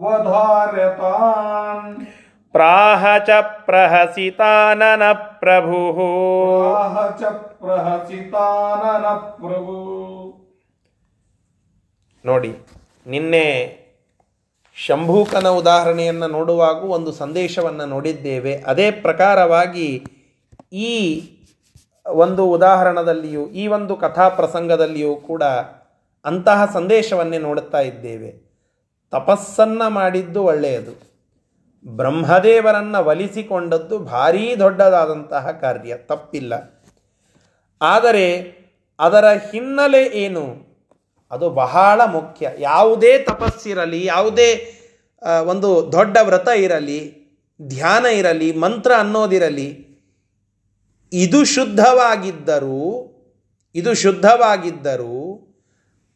ವಧಾರ್ಯತಾನ್. 0.00 2.06
ಪ್ರಾಹ 2.52 3.18
ಚ 3.18 3.30
ಪ್ರಹಸಿತಾನನ 3.40 5.12
ಪ್ರಭು 5.12 6.74
ಆಹ 6.74 7.16
ಚ 7.20 7.24
ಪ್ರಹಸಿತಾನನ 7.24 9.14
ಪ್ರಭು 9.14 10.00
ನೋಡಿ 12.26 12.56
ನಿನ್ನೆ 13.06 13.80
ಶಂಭೂಕನ 14.86 15.48
ಉದಾಹರಣೆಯನ್ನು 15.48 16.26
ನೋಡುವಾಗ 16.26 16.76
ಒಂದು 16.76 17.12
ಸಂದೇಶವನ್ನು 17.12 17.86
ನೋಡಿದ್ದೇವೆ. 17.86 18.56
ಅದೇ 18.66 18.90
ಪ್ರಕಾರವಾಗಿ 18.90 20.04
ಈ 20.72 21.22
ಒಂದು 22.06 22.46
ಉದಾಹರಣದಲ್ಲಿಯೂ, 22.46 23.46
ಈ 23.46 23.66
ಒಂದು 23.66 23.96
ಕಥಾ 23.96 24.28
ಪ್ರಸಂಗದಲ್ಲಿಯೂ 24.28 25.14
ಕೂಡ 25.16 25.42
ಅಂತಹ 26.24 26.70
ಸಂದೇಶವನ್ನೇ 26.72 27.38
ನೋಡುತ್ತಾ 27.38 27.80
ಇದ್ದೇವೆ. 27.80 28.50
ತಪಸ್ಸನ್ನು 29.10 29.90
ಮಾಡಿದ್ದು 29.90 30.42
ಒಳ್ಳೆಯದು. 30.42 31.10
ಬ್ರಹ್ಮದೇವರನ್ನು 31.96 33.04
ಒಲಿಸಿಕೊಂಡದ್ದು 33.04 33.98
ಭಾರೀ 33.98 34.56
ದೊಡ್ಡದಾದಂತಹ 34.56 35.50
ಕಾರ್ಯ, 35.50 35.96
ತಪ್ಪಿಲ್ಲ. 35.96 36.82
ಆದರೆ 37.82 38.54
ಅದರ 38.98 39.24
ಹಿನ್ನೆಲೆ 39.28 40.04
ಏನು? 40.04 40.69
ಅದು 41.30 41.46
ಬಹಳ 41.50 42.00
ಮುಖ್ಯ. 42.04 42.50
ಯಾವುದೇ 42.58 43.12
ತಪಸ್ಸಿರಲಿ 43.18 44.00
ಯಾವುದೇ 44.06 44.50
ಒಂದು 45.46 45.68
ದೊಡ್ಡ 45.92 46.16
ವ್ರತ 46.22 46.48
ಇರಲಿ, 46.56 47.00
ಧ್ಯಾನ 47.60 48.06
ಇರಲಿ, 48.06 48.48
ಮಂತ್ರ 48.58 48.92
ಅನ್ನೋದಿರಲಿ, 48.98 49.68
ಇದು 51.12 51.40
ಶುದ್ಧವಾಗಿದ್ದರೂ 51.44 52.82
ಇದು 53.74 53.90
ಶುದ್ಧವಾಗಿದ್ದರೂ, 53.94 55.16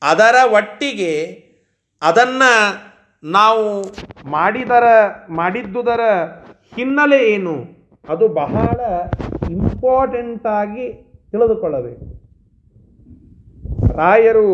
ಅದರ 0.02 0.36
ಒಟ್ಟಿಗೆ 0.52 1.12
ಅದನ್ನು 2.02 2.52
ನಾವು 3.24 3.64
ಮಾಡಿದರ, 4.30 4.86
ಮಾಡಿದ್ದುದರ 5.30 6.02
ಹಿನ್ನೆಲೆ 6.74 7.18
ಏನು? 7.30 7.54
ಅದು 8.08 8.28
ಬಹಳ 8.28 8.80
ಇಂಪಾರ್ಟೆಂಟಾಗಿ 9.50 10.86
ತಿಳಿದುಕೊಳ್ಳಬೇಕು. 11.30 12.04
ರಾಯರು 13.96 14.48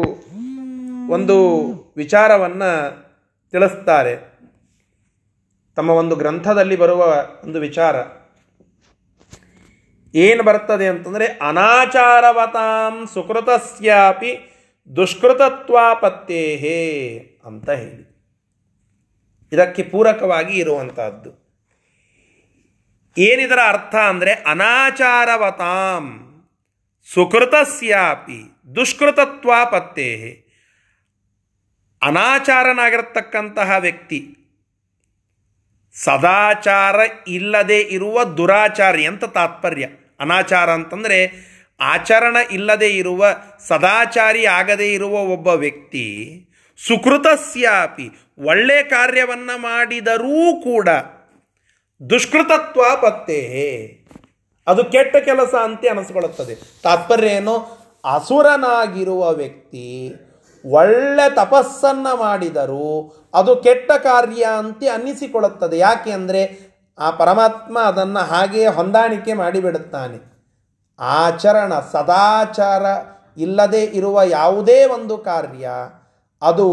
ಒಂದು 1.08 1.66
ವಿಚಾರವನ್ನು 1.96 3.00
ತಿಳಿಸ್ತಾರೆ. 3.50 4.30
ತಮ್ಮ 5.76 5.90
ಒಂದು 5.90 6.16
ಗ್ರಂಥದಲ್ಲಿ 6.16 6.76
ಬರುವ 6.76 7.28
ಒಂದು 7.44 7.60
ವಿಚಾರ. 7.60 7.96
ಏನು 10.14 10.42
ಬರ್ತದೆ 10.42 10.88
ಅಂತಂದರೆ, 10.88 11.26
ಅನಾಚಾರವತಾಂ 11.26 13.06
ಸುಕೃತಸ್ಯಾಪಿ 13.14 14.38
ದುಷ್ಕೃತತ್ವಾಪತ್ತೇಹೇ 14.96 15.88
ಅಂತ 17.44 17.70
ಹೇಳಿ. 17.70 18.10
ಇದಕ್ಕೆ 19.52 19.82
ಪೂರಕವಾಗಿ 19.82 20.58
ಇರುವಂತಹದ್ದು. 20.58 21.40
ಏನಿದರ 23.18 23.58
ಅರ್ಥ 23.68 23.94
ಅಂದರೆ, 23.94 24.32
ಅನಾಚಾರವತಾಂ 24.32 26.26
ಸುಕೃತಸ್ಯಾಪಿ 27.14 28.42
ದುಷ್ಕೃತತ್ವಾಪತ್ತೇಹೇ 28.76 30.46
ಅನಾಚಾರನಾಗಿರತಕ್ಕಂತಹ 32.02 33.76
ವ್ಯಕ್ತಿ 33.78 34.36
ಸದಾಚಾರ 35.94 36.94
ಇಲ್ಲದೆ 37.28 37.80
ಇರುವ 37.80 38.24
ದುರಾಚಾರಿ 38.24 39.06
ಅಂತ 39.06 39.24
ತಾತ್ಪರ್ಯ. 39.24 39.88
ಅನಾಚಾರ 40.20 40.70
ಅಂತಂದರೆ 40.70 41.50
ಆಚರಣ 41.80 42.36
ಇಲ್ಲದೆ 42.52 42.88
ಇರುವ, 42.88 43.26
ಸದಾಚಾರಿ 43.68 44.46
ಆಗದೇ 44.46 44.92
ಇರುವ 44.92 45.12
ಒಬ್ಬ 45.12 45.46
ವ್ಯಕ್ತಿ 45.46 46.46
ಸುಕೃತಸ್ಯಾಪಿ, 46.88 48.10
ಒಳ್ಳೆ 48.38 48.82
ಕಾರ್ಯವನ್ನು 48.82 49.58
ಮಾಡಿದರೂ 49.58 50.60
ಕೂಡ 50.62 50.88
ದುಷ್ಕೃತತ್ವ 52.10 52.82
ಪತ್ತೆ. 53.02 53.40
ಅದು 54.66 54.84
ಕೆಟ್ಟ 54.84 55.16
ಕೆಲಸ 55.16 55.54
ಅಂತ 55.54 55.80
ಅನಿಸ್ಕೊಳ್ಳುತ್ತದೆ. 55.90 56.80
ತಾತ್ಪರ್ಯ 56.82 57.28
ಏನು? 57.28 57.56
ಅಸುರನಾಗಿರುವ 58.04 59.32
ವ್ಯಕ್ತಿ 59.32 60.12
ಒಳ್ಳೆ 60.64 61.34
ತಪಸ್ಸನ್ನ 61.34 62.06
ಮಾಡಿದರೂ 62.14 62.88
ಅದು 63.34 63.56
ಕೆಟ್ಟ 63.56 63.90
ಕಾರ್ಯ 64.02 64.44
ಅಂತ 64.44 64.82
ಅನ್ನಿಸಿಕೊಳ್ಳುತ್ತದೆ. 64.92 65.78
ಯಾಕೆ 65.78 66.10
ಅಂದರೆ 66.12 66.42
ಆ 66.98 67.10
ಪರಮಾತ್ಮ 67.10 67.78
ಅದನ್ನು 67.78 68.22
ಹಾಗೆಯೇ 68.26 68.66
ಹೊಂದಾಣಿಕೆ 68.66 69.32
ಮಾಡಿಬಿಡುತ್ತಾನೆ. 69.32 70.18
ಆಚರಣ, 70.98 71.72
ಸದಾಚಾರ 71.78 72.82
ಇಲ್ಲದೆ 73.36 73.84
ಇರುವ 73.84 74.22
ಯಾವುದೇ 74.22 74.84
ಒಂದು 74.84 75.18
ಕಾರ್ಯ 75.18 75.68
ಅದು 76.42 76.66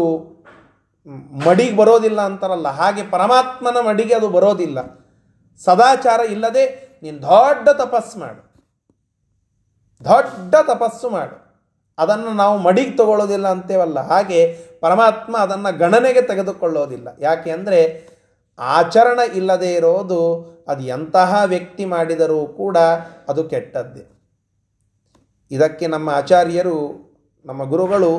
ಮಡಿಗೆ 1.46 1.76
ಬರೋದಿಲ್ಲ 1.76 2.20
ಅಂತಾರಲ್ಲ, 2.20 2.68
ಹಾಗೆ 2.68 3.02
ಪರಮಾತ್ಮನ 3.10 3.78
ಮಡಿಗೆ 3.86 4.14
ಅದು 4.14 4.28
ಬರೋದಿಲ್ಲ. 4.28 4.78
ಸದಾಚಾರ 5.64 6.20
ಇಲ್ಲದೆ 6.20 6.64
ನೀನು 7.02 7.22
ದೊಡ್ಡ 7.22 7.68
ತಪಸ್ಸು 7.68 8.18
ಮಾಡು. 8.18 8.42
ದೊಡ್ಡ 10.04 10.54
ತಪಸ್ಸು 10.54 11.10
ಮಾಡು. 11.10 11.47
ಅದನ್ನು 11.98 12.32
ನಾವು 12.32 12.56
ಮಡಿಗೆ 12.66 12.94
ತಗೊಳ್ಳೋದಿಲ್ಲ 12.96 13.46
ಅಂತೇವಲ್ಲ, 13.56 13.98
ಹಾಗೆ 14.10 14.40
ಪರಮಾತ್ಮ 14.80 15.36
ಅದನ್ನು 15.36 15.70
ಗಣನೆಗೆ 15.78 16.22
ತೆಗೆದುಕೊಳ್ಳೋದಿಲ್ಲ. 16.22 17.08
ಯಾಕೆ 17.20 17.50
ಅಂದರೆ 17.56 17.80
ಆಚರಣೆ 18.58 19.24
ಇಲ್ಲದೇ 19.38 19.70
ಇರೋದು 19.72 20.20
ಅದು 20.68 20.82
ಎಂತಹ 20.96 21.42
ವ್ಯಕ್ತಿ 21.52 21.84
ಮಾಡಿದರೂ 21.84 22.40
ಕೂಡ 22.60 22.76
ಅದು 23.28 23.42
ಕೆಟ್ಟದ್ದೇ. 23.52 24.04
ಇದಕ್ಕೆ 25.50 25.86
ನಮ್ಮ 25.86 26.08
ಆಚಾರ್ಯರು, 26.20 26.78
ನಮ್ಮ 27.44 27.62
ಗುರುಗಳು 27.64 28.10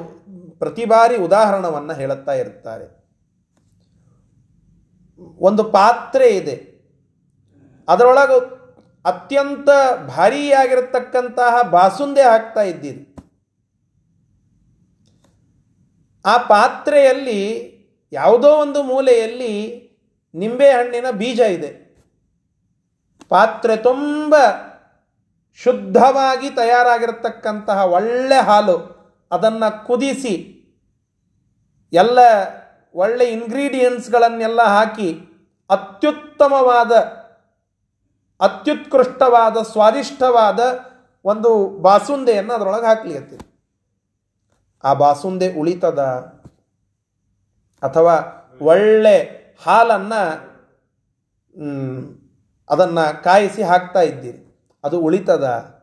ಪ್ರತಿ 0.60 0.86
ಬಾರಿ 0.86 1.18
ಉದಾಹರಣವನ್ನು 1.28 1.94
ಹೇಳುತ್ತಾ 2.00 2.34
ಇರುತ್ತಾರೆ. 2.34 2.88
ಒಂದು 5.48 5.64
ಪಾತ್ರೆ 5.78 6.28
ಇದೆ. 6.40 6.56
ಅದರೊಳಗೆ 7.88 8.38
ಅತ್ಯಂತ 9.06 9.70
ಭಾರಿಯಾಗಿರತಕ್ಕಂತಹ 10.08 11.54
ಬಾಸುಂದೆ 11.76 12.24
ಹಾಕ್ತಾ 12.32 12.64
ಇದ್ದೀರಿ. 12.72 13.02
ಆ 16.26 16.38
ಪಾತ್ರೆಯಲ್ಲಿ 16.38 17.42
ಯಾವುದೋ 18.12 18.50
ಒಂದು 18.50 18.84
ಮೂಲೆಯಲ್ಲಿ 18.84 19.54
ನಿಂಬೆಹಣ್ಣಿನ 20.36 21.06
ಬೀಜ 21.12 21.40
ಇದೆ. 21.40 21.90
ಪಾತ್ರೆ 23.30 23.78
ತುಂಬ 23.78 24.36
ಶುದ್ಧವಾಗಿ 25.56 26.50
ತಯಾರಾಗಿರತಕ್ಕಂತಹ 26.50 27.86
ಒಳ್ಳೆ 27.86 28.42
ಹಾಲು, 28.42 28.78
ಅದನ್ನು 29.32 29.86
ಕುದಿಸಿ 29.88 30.56
ಎಲ್ಲ 31.94 32.20
ಒಳ್ಳೆ 32.94 33.26
ಇಂಗ್ರೀಡಿಯೆಂಟ್ಸ್ಗಳನ್ನೆಲ್ಲ 33.26 34.62
ಹಾಕಿ 34.62 35.20
ಅತ್ಯುತ್ತಮವಾದ, 35.70 36.92
ಅತ್ಯುತ್ಕೃಷ್ಟವಾದ, 38.40 39.58
ಸ್ವಾದಿಷ್ಟವಾದ 39.62 40.60
ಒಂದು 41.26 41.82
ಬಾಸುಂದೆಯನ್ನು 41.82 42.54
ಅದರೊಳಗೆ 42.54 42.86
ಹಾಕ್ಲಿಕ್ಕೆ 42.86 43.49
ಆ 44.84 44.94
ಬಾಸುಂದೆ 44.94 45.54
ಉಳಿತದ? 45.54 46.00
ಅಥವಾ 47.84 48.20
ಒಳ್ಳೆ 48.62 49.40
ಹಾಲನ್ನು 49.66 50.50
ಅದನ್ನು 52.70 53.24
ಕಾಯಿಸಿ 53.24 53.64
ಹಾಕ್ತಾ 53.64 54.02
ಇದ್ದೀರಿ. 54.02 54.70
ಅದು 54.84 55.00
ಉಳಿತದ? 55.00 55.76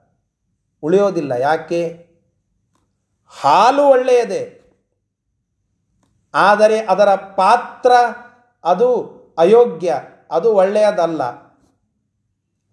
ಉಳಿಯೋದಿಲ್ಲ. 0.83 1.33
ಯಾಕೆ? 1.33 2.07
ಹಾಲು 3.27 3.83
ಒಳ್ಳೆಯದೇ. 3.83 4.61
ಆದರೆ 6.35 6.81
ಅದರ 6.81 7.15
ಪಾತ್ರ 7.15 7.93
ಅದು 8.65 9.17
ಅಯೋಗ್ಯ. 9.39 10.01
ಅದು 10.31 10.55
ಒಳ್ಳೆಯದಲ್ಲ. 10.55 11.23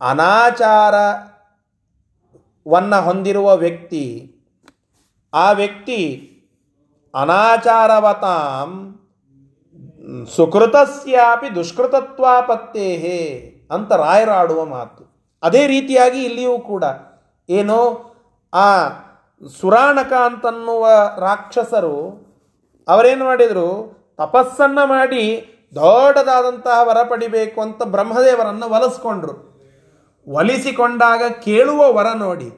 ಅನಾಚಾರವನ್ನು 0.01 3.01
ಹೊಂದಿರುವ 3.01 3.55
ವ್ಯಕ್ತಿ 3.55 4.32
ಆ 5.33 5.51
ವ್ಯಕ್ತಿ 5.51 6.29
ಅನಾಚಾರವತಾಂ 7.15 8.99
ಸುಕೃತಸ್ಯಾಪಿ 10.35 11.55
ದುಷ್ಕೃತತ್ವಾಪತ್ತೇಹೇ 11.55 13.19
ಅಂತ 13.71 13.91
ರಾಯರಾಡುವ 13.91 14.65
ಮಾತು. 14.65 15.29
ಅದೇ 15.43 15.67
ರೀತಿಯಾಗಿ 15.67 16.23
ಇಲ್ಲಿಯೂ 16.23 16.59
ಕೂಡ 16.59 16.83
ಏನೋ 17.49 17.79
ಆ 18.53 18.87
ಸುರಾಣಕ 19.61 20.13
ಅಂತನ್ನುವ 20.13 20.87
ರಾಕ್ಷಸರು 21.19 21.97
ಅವರೇನು 22.87 23.25
ಮಾಡಿದರು? 23.25 23.67
ತಪಸ್ಸನ್ನ 24.17 24.79
ಮಾಡಿ 24.85 25.45
ದೊಡ್ಡದಾದಂತಹ 25.75 26.79
ವರ 26.83 26.97
ಪಡಿಬೇಕು 27.03 27.61
ಅಂತ 27.61 27.83
ಬ್ರಹ್ಮದೇವರನ್ನು 27.83 28.67
ಒಲಿಸ್ಕೊಂಡ್ರು 28.67 29.53
ಒಲಿಸಿಕೊಂಡಾಗ 30.27 31.23
ಕೇಳುವ 31.31 31.93
ವರ 31.93 32.07
ನೋಡಿ. 32.15 32.49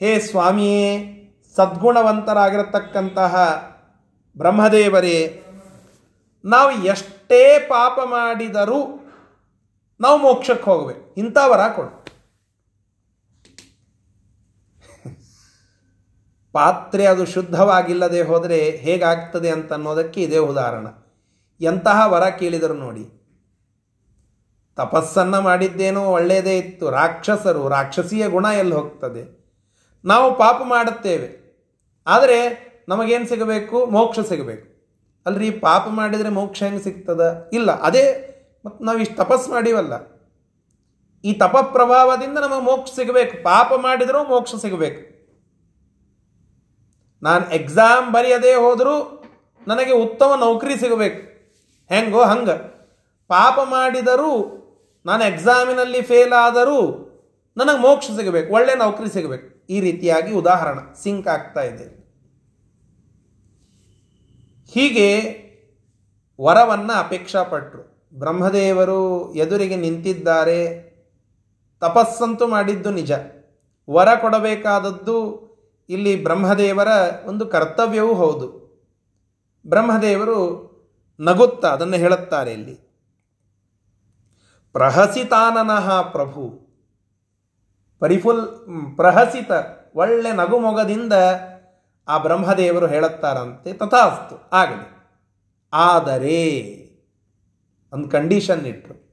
ಹೇ 0.00 0.18
ಸ್ವಾಮಿಯೇ 0.18 1.15
ಸದ್ಗುಣವಂತರಾಗಿರತಕ್ಕಂತಹ 1.56 3.36
ಬ್ರಹ್ಮದೇವರೇ, 4.38 5.44
ನಾವು 6.44 6.70
ಎಷ್ಟೇ 6.70 7.58
ಪಾಪ 7.58 7.98
ಮಾಡಿದರೂ 8.04 9.02
ನಾವು 10.00 10.18
ಮೋಕ್ಷಕ್ಕೆ 10.18 10.64
ಹೋಗಬೇಕು. 10.64 11.14
ಇಂಥ 11.16 11.36
ವರ 11.46 11.68
ಕೊಡು. 11.68 12.06
ಪಾತ್ರೆ 16.52 17.06
ಅದು 17.06 17.26
ಶುದ್ಧವಾಗಿಲ್ಲದೆ 17.26 18.22
ಹೋದರೆ 18.22 18.70
ಹೇಗಾಗ್ತದೆ 18.70 19.50
ಅಂತ 19.50 19.72
ಅನ್ನೋದಕ್ಕೆ 19.72 20.22
ಇದೇ 20.22 20.38
ಉದಾಹರಣೆ. 20.38 21.06
ಎಂತಹ 21.60 22.02
ವರ 22.06 22.28
ಕೇಳಿದರು 22.28 22.74
ನೋಡಿ. 22.74 23.04
ತಪಸ್ಸನ್ನು 24.76 25.40
ಮಾಡಿದ್ದೇನೋ 25.40 26.04
ಒಳ್ಳೆಯದೇ 26.04 26.58
ಇತ್ತು. 26.58 26.90
ರಾಕ್ಷಸರು, 26.90 27.68
ರಾಕ್ಷಸೀಯ 27.68 28.28
ಗುಣ 28.28 28.44
ಎಲ್ಲಿ 28.44 28.74
ಹೋಗ್ತದೆ? 28.74 29.46
ನಾವು 30.04 30.38
ಪಾಪ 30.38 30.56
ಮಾಡುತ್ತೇವೆ. 30.64 31.45
ಆದರೆ 32.06 32.66
ನಮಗೇನು 32.88 33.26
ಸಿಗಬೇಕು? 33.26 33.86
ಮೋಕ್ಷ 33.86 34.20
ಸಿಗಬೇಕು. 34.20 34.76
ಅಲ್ರಿ, 35.26 35.50
ಪಾಪ 35.50 35.88
ಮಾಡಿದರೆ 35.88 36.28
ಮೋಕ್ಷ 36.28 36.62
ಹೆಂಗೆ 36.62 36.82
ಸಿಗ್ತದ? 36.82 37.50
ಇಲ್ಲ, 37.52 37.80
ಅದೇ 37.80 38.32
ಮತ್ತು 38.64 38.84
ನಾವು 38.84 38.98
ಇಷ್ಟು 38.98 39.16
ತಪಸ್ಸು 39.16 39.50
ಮಾಡೀವಲ್ಲ. 39.50 40.16
ಈ 41.24 41.32
ತಪ 41.32 41.56
ಪ್ರಭಾವದಿಂದ 41.72 42.38
ನಮಗೆ 42.38 42.62
ಮೋಕ್ಷ 42.62 42.90
ಸಿಗಬೇಕು. 42.92 43.42
ಪಾಪ 43.42 43.72
ಮಾಡಿದರೂ 43.76 44.24
ಮೋಕ್ಷ 44.24 44.54
ಸಿಗಬೇಕು. 44.54 45.16
ನಾನು 47.22 47.50
ಎಕ್ಸಾಮ್ 47.50 48.12
ಬರೆಯದೇ 48.12 48.54
ಹೋದರೂ 48.54 49.22
ನನಗೆ 49.68 49.92
ಉತ್ತಮ 49.92 50.32
ನೌಕರಿ 50.40 50.76
ಸಿಗಬೇಕು. 50.76 51.20
ಹೆಂಗೋ 51.94 52.22
ಹಂಗೆ. 52.22 52.76
ಪಾಪ 53.28 53.58
ಮಾಡಿದರೂ, 53.64 54.32
ನಾನು 55.06 55.24
ಎಕ್ಸಾಮಿನಲ್ಲಿ 55.24 56.02
ಫೇಲ್ 56.02 56.32
ಆದರೂ 56.32 56.78
ನನಗೆ 57.56 57.78
ಮೋಕ್ಷ 57.78 58.10
ಸಿಗಬೇಕು. 58.10 58.52
ಒಳ್ಳೆ 58.52 58.74
ನೌಕರಿ 58.74 59.10
ಸಿಗಬೇಕು. 59.10 59.55
ಈ 59.68 59.80
ರೀತಿಯಾಗಿ 59.80 60.32
ಉದಾಹರಣೆ 60.32 61.02
ಸಿಂಕ್ 61.02 61.28
ಆಗ್ತಾ 61.28 61.60
ಇದೆ. 61.60 62.06
ಹೀಗೆ 64.68 65.36
ವರವನ್ನು 66.40 66.92
ಅಪೇಕ್ಷಾ 66.92 67.42
ಪಟ್ಟರು 67.42 68.10
ಬ್ರಹ್ಮದೇವರು 68.18 69.34
ಎದುರಿಗೆ 69.34 69.76
ನಿಂತಿದ್ದಾರೆ, 69.76 70.86
ತಪಸ್ಸಂತೂ 71.80 72.46
ಮಾಡಿದ್ದು 72.46 72.90
ನಿಜ. 72.90 73.12
ವರ 73.90 74.08
ಕೊಡಬೇಕಾದದ್ದು 74.20 75.46
ಇಲ್ಲಿ 75.88 76.22
ಬ್ರಹ್ಮದೇವರ 76.22 76.88
ಒಂದು 77.26 77.46
ಕರ್ತವ್ಯವೂ 77.46 78.14
ಹೌದು. 78.14 78.66
ಬ್ರಹ್ಮದೇವರು 79.66 80.66
ನಗುತ್ತಾ 81.20 81.68
ಅದನ್ನು 81.68 81.96
ಹೇಳುತ್ತಾರೆ 81.96 82.52
ಇಲ್ಲಿ. 82.52 82.74
ಪ್ರಹಸಿತಾನನಃ 84.72 86.02
ಪ್ರಭು. 86.02 86.65
ಪರಿಫುಲ್ 88.00 88.46
ಪ್ರಹಸಿತ, 88.96 89.50
ಒಳ್ಳೆ 89.94 90.32
ನಗುಮೊಗದಿಂದ 90.32 91.12
ಆ 92.08 92.18
ಬ್ರಹ್ಮದೇವರು 92.18 92.86
ಹೇಳುತ್ತಾರಂತೆ 92.86 93.72
ತಥಾಸ್ತು, 93.72 94.50
ಆಗಲಿ. 94.52 94.96
ಆದರೆ, 95.72 96.62
ಒಂದು 97.92 98.08
ಕಂಡೀಷನ್ 98.08 98.66
ಇಟ್ಟರು 98.66 99.06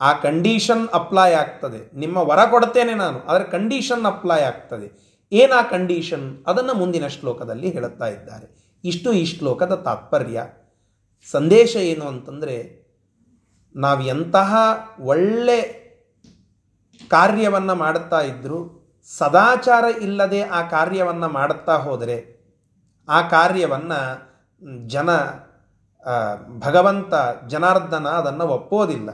ಆ 0.00 0.12
ಕಂಡೀಷನ್ 0.12 0.88
ಅಪ್ಲೈ 0.88 1.32
ಆಗ್ತದೆ. 1.32 1.96
ನಿಮ್ಮ 1.96 2.16
ವರ 2.16 2.44
ಕೊಡ್ತೇನೆ 2.44 2.94
ನಾನು, 2.94 3.26
ಆದರೆ 3.26 3.44
ಕಂಡೀಷನ್ 3.44 4.06
ಅಪ್ಲೈ 4.06 4.40
ಆಗ್ತದೆ. 4.40 5.18
ಏನು 5.32 5.54
ಆ 5.54 5.62
ಕಂಡೀಷನ್ 5.62 6.44
ಅದನ್ನು 6.46 6.74
ಮುಂದಿನ 6.74 7.06
ಶ್ಲೋಕದಲ್ಲಿ 7.06 7.70
ಹೇಳುತ್ತಾ 7.70 8.06
ಇದ್ದಾರೆ. 8.06 8.76
ಇಷ್ಟು 8.84 9.12
ಈ 9.12 9.24
ಶ್ಲೋಕದ 9.24 9.74
ತಾತ್ಪರ್ಯ. 9.74 10.42
ಸಂದೇಶ 11.30 11.76
ಏನು 11.76 12.04
ಅಂತಂದರೆ, 12.04 12.80
ನಾವು 13.76 14.02
ಎಂತಹ 14.02 14.56
ಒಳ್ಳೆ 15.00 15.79
ಕಾರ್ಯವನ್ನು 17.10 17.74
ಮಾಡುತ್ತಾ 17.74 18.20
ಇದ್ದರೂ 18.20 18.58
ಸದಾಚಾರ 19.18 19.84
ಇಲ್ಲದೆ 20.00 20.42
ಆ 20.42 20.62
ಕಾರ್ಯವನ್ನು 20.62 21.28
ಮಾಡುತ್ತಾ 21.28 21.76
ಹೋದರೆ, 21.76 22.18
ಆ 23.08 23.20
ಕಾರ್ಯವನ್ನು 23.28 24.00
ಜನ 24.88 25.10
ಭಗವಂತ, 26.58 27.14
ಜನಾರ್ದನ 27.46 28.06
ಅದನ್ನು 28.06 28.44
ಒಪ್ಪೋದಿಲ್ಲ. 28.44 29.10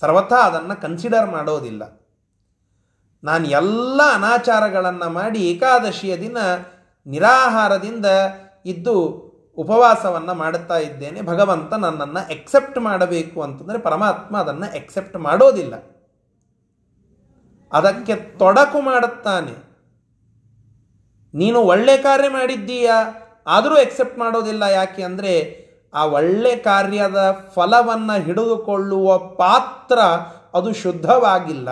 ಸರ್ವಥಾ 0.00 0.36
ಅದನ್ನು 0.36 0.80
ಕನ್ಸಿಡರ್ 0.82 1.30
ಮಾಡೋದಿಲ್ಲ. 1.30 1.82
ನಾನು 3.24 3.46
ಎಲ್ಲ 3.48 4.00
ಅನಾಚಾರಗಳನ್ನು 4.14 5.08
ಮಾಡಿ 5.10 5.40
ಏಕಾದಶಿಯ 5.50 6.16
ದಿನ 6.16 6.38
ನಿರಾಹಾರದಿಂದ 7.06 8.06
ಇದ್ದು 8.66 8.94
ಉಪವಾಸವನ್ನು 9.58 10.34
ಮಾಡುತ್ತಾ 10.34 10.78
ಇದ್ದೇನೆ, 10.78 11.20
ಭಗವಂತ 11.22 11.72
ನನ್ನನ್ನು 11.74 12.30
ಎಕ್ಸೆಪ್ಟ್ 12.30 12.78
ಮಾಡಬೇಕು 12.78 13.42
ಅಂತಂದರೆ 13.42 13.78
ಪರಮಾತ್ಮ 13.78 14.38
ಅದನ್ನು 14.38 14.76
ಎಕ್ಸೆಪ್ಟ್ 14.76 15.16
ಮಾಡೋದಿಲ್ಲ. 15.16 15.74
ಅದಕ್ಕೆ 17.72 18.16
ತೊಡಕು 18.16 18.80
ಮಾಡುತ್ತಾನೆ. 18.80 19.70
ನೀನು 21.34 21.58
ಒಳ್ಳೆ 21.58 21.96
ಕಾರ್ಯ 21.96 22.28
ಮಾಡಿದ್ದೀಯಾ? 22.28 23.04
ಆದರೂ 23.46 23.76
ಎಕ್ಸೆಪ್ಟ್ 23.76 24.18
ಮಾಡೋದಿಲ್ಲ 24.18 24.62
ಯಾಕೆ 24.62 25.02
ಅಂದರೆ, 25.02 25.60
ಆ 25.94 26.04
ಒಳ್ಳೆ 26.04 26.56
ಕಾರ್ಯದ 26.56 27.50
ಫಲವನ್ನು 27.54 28.22
ಹಿಡಿದುಕೊಳ್ಳುವ 28.22 29.18
ಪಾತ್ರ 29.18 29.98
ಅದು 30.54 30.72
ಶುದ್ಧವಾಗಿಲ್ಲ. 30.72 31.68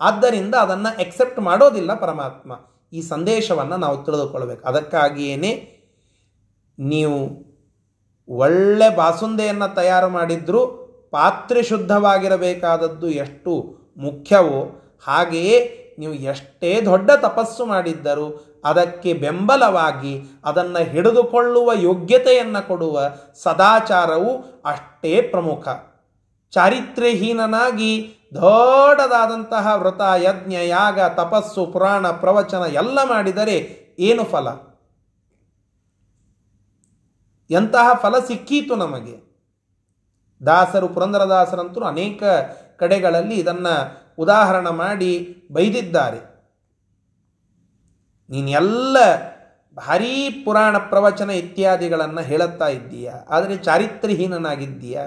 ಆದ್ದರಿಂದ 0.00 0.54
ಅದನ್ನು 0.54 1.00
ಎಕ್ಸೆಪ್ಟ್ 1.00 1.40
ಮಾಡೋದಿಲ್ಲ 1.40 1.94
ಪರಮಾತ್ಮ. 1.94 2.52
ಈ 2.92 3.02
ಸಂದೇಶವನ್ನು 3.02 3.76
ನಾವು 3.76 4.04
ತಿಳಿದುಕೊಳ್ಬೇಕು. 4.04 4.68
ಅದಕ್ಕಾಗಿಯೇ 4.68 5.78
ನೀವು 6.78 7.52
ಒಳ್ಳೆ 8.28 8.96
ಬಾಸುಂದೆಯನ್ನು 8.96 9.74
ತಯಾರು 9.74 10.08
ಮಾಡಿದ್ರೂ 10.08 10.66
ಪಾತ್ರೆ 11.10 11.62
ಶುದ್ಧವಾಗಿರಬೇಕಾದದ್ದು 11.62 13.10
ಎಷ್ಟು 13.10 13.76
ಮುಖ್ಯವೋ 13.96 14.81
ಹಾಗೆಯೇ 15.06 15.78
ನೀವು 15.98 16.14
ಎಷ್ಟೇ 16.14 16.80
ದೊಡ್ಡ 16.84 17.10
ತಪಸ್ಸು 17.10 17.66
ಮಾಡಿದ್ದರೂ 17.66 18.44
ಅದಕ್ಕೆ 18.64 19.12
ಬೆಂಬಲವಾಗಿ 19.12 20.22
ಅದನ್ನು 20.44 20.84
ಹಿಡಿದುಕೊಳ್ಳುವ 20.84 21.72
ಯೋಗ್ಯತೆಯನ್ನು 21.72 22.66
ಕೊಡುವ 22.66 23.10
ಸದಾಚಾರವು 23.34 24.62
ಅಷ್ಟೇ 24.64 25.22
ಪ್ರಮುಖ. 25.22 25.68
ಚಾರಿತ್ರ್ಯಹೀನನಾಗಿ 26.50 28.14
ದೊಡ್ಡದಾದಂತಹ 28.34 29.72
ವ್ರತ, 29.76 30.00
ಯಜ್ಞ, 30.16 30.52
ಯಾಗ, 30.52 31.00
ತಪಸ್ಸು, 31.00 31.66
ಪುರಾಣ, 31.66 32.10
ಪ್ರವಚನ 32.10 32.62
ಎಲ್ಲ 32.72 32.98
ಮಾಡಿದರೆ 33.04 33.86
ಏನು 33.98 34.24
ಫಲ? 34.24 34.48
ಎಂತಹ 37.50 37.92
ಫಲ 37.94 38.18
ಸಿಕ್ಕೀತು 38.18 38.76
ನಮಗೆ? 38.76 39.32
ದಾಸರು, 40.46 40.88
ಪುರಂದರದಾಸರಂತೂ 40.88 41.80
ಅನೇಕ 41.80 42.22
ಕಡೆಗಳಲ್ಲಿ 42.76 43.34
ಇದನ್ನು 43.34 44.01
ಉದಾಹರಣ 44.18 44.68
ಮಾಡಿ 44.68 45.42
ಬೈದಿದ್ದಾರೆ. 45.52 46.32
ನೀನೆಲ್ಲ 48.30 48.96
ಭಾರೀ 49.76 50.42
ಪುರಾಣ 50.44 50.78
ಪ್ರವಚನ 50.78 51.30
ಇತ್ಯಾದಿಗಳನ್ನು 51.30 52.20
ಹೇಳುತ್ತಾ 52.20 52.68
ಇದ್ದೀಯ? 52.68 53.12
ಆದರೆ 53.28 53.56
ಚಾರಿತ್ರ್ಯಹೀನನಾಗಿದ್ದೀಯ? 53.56 55.00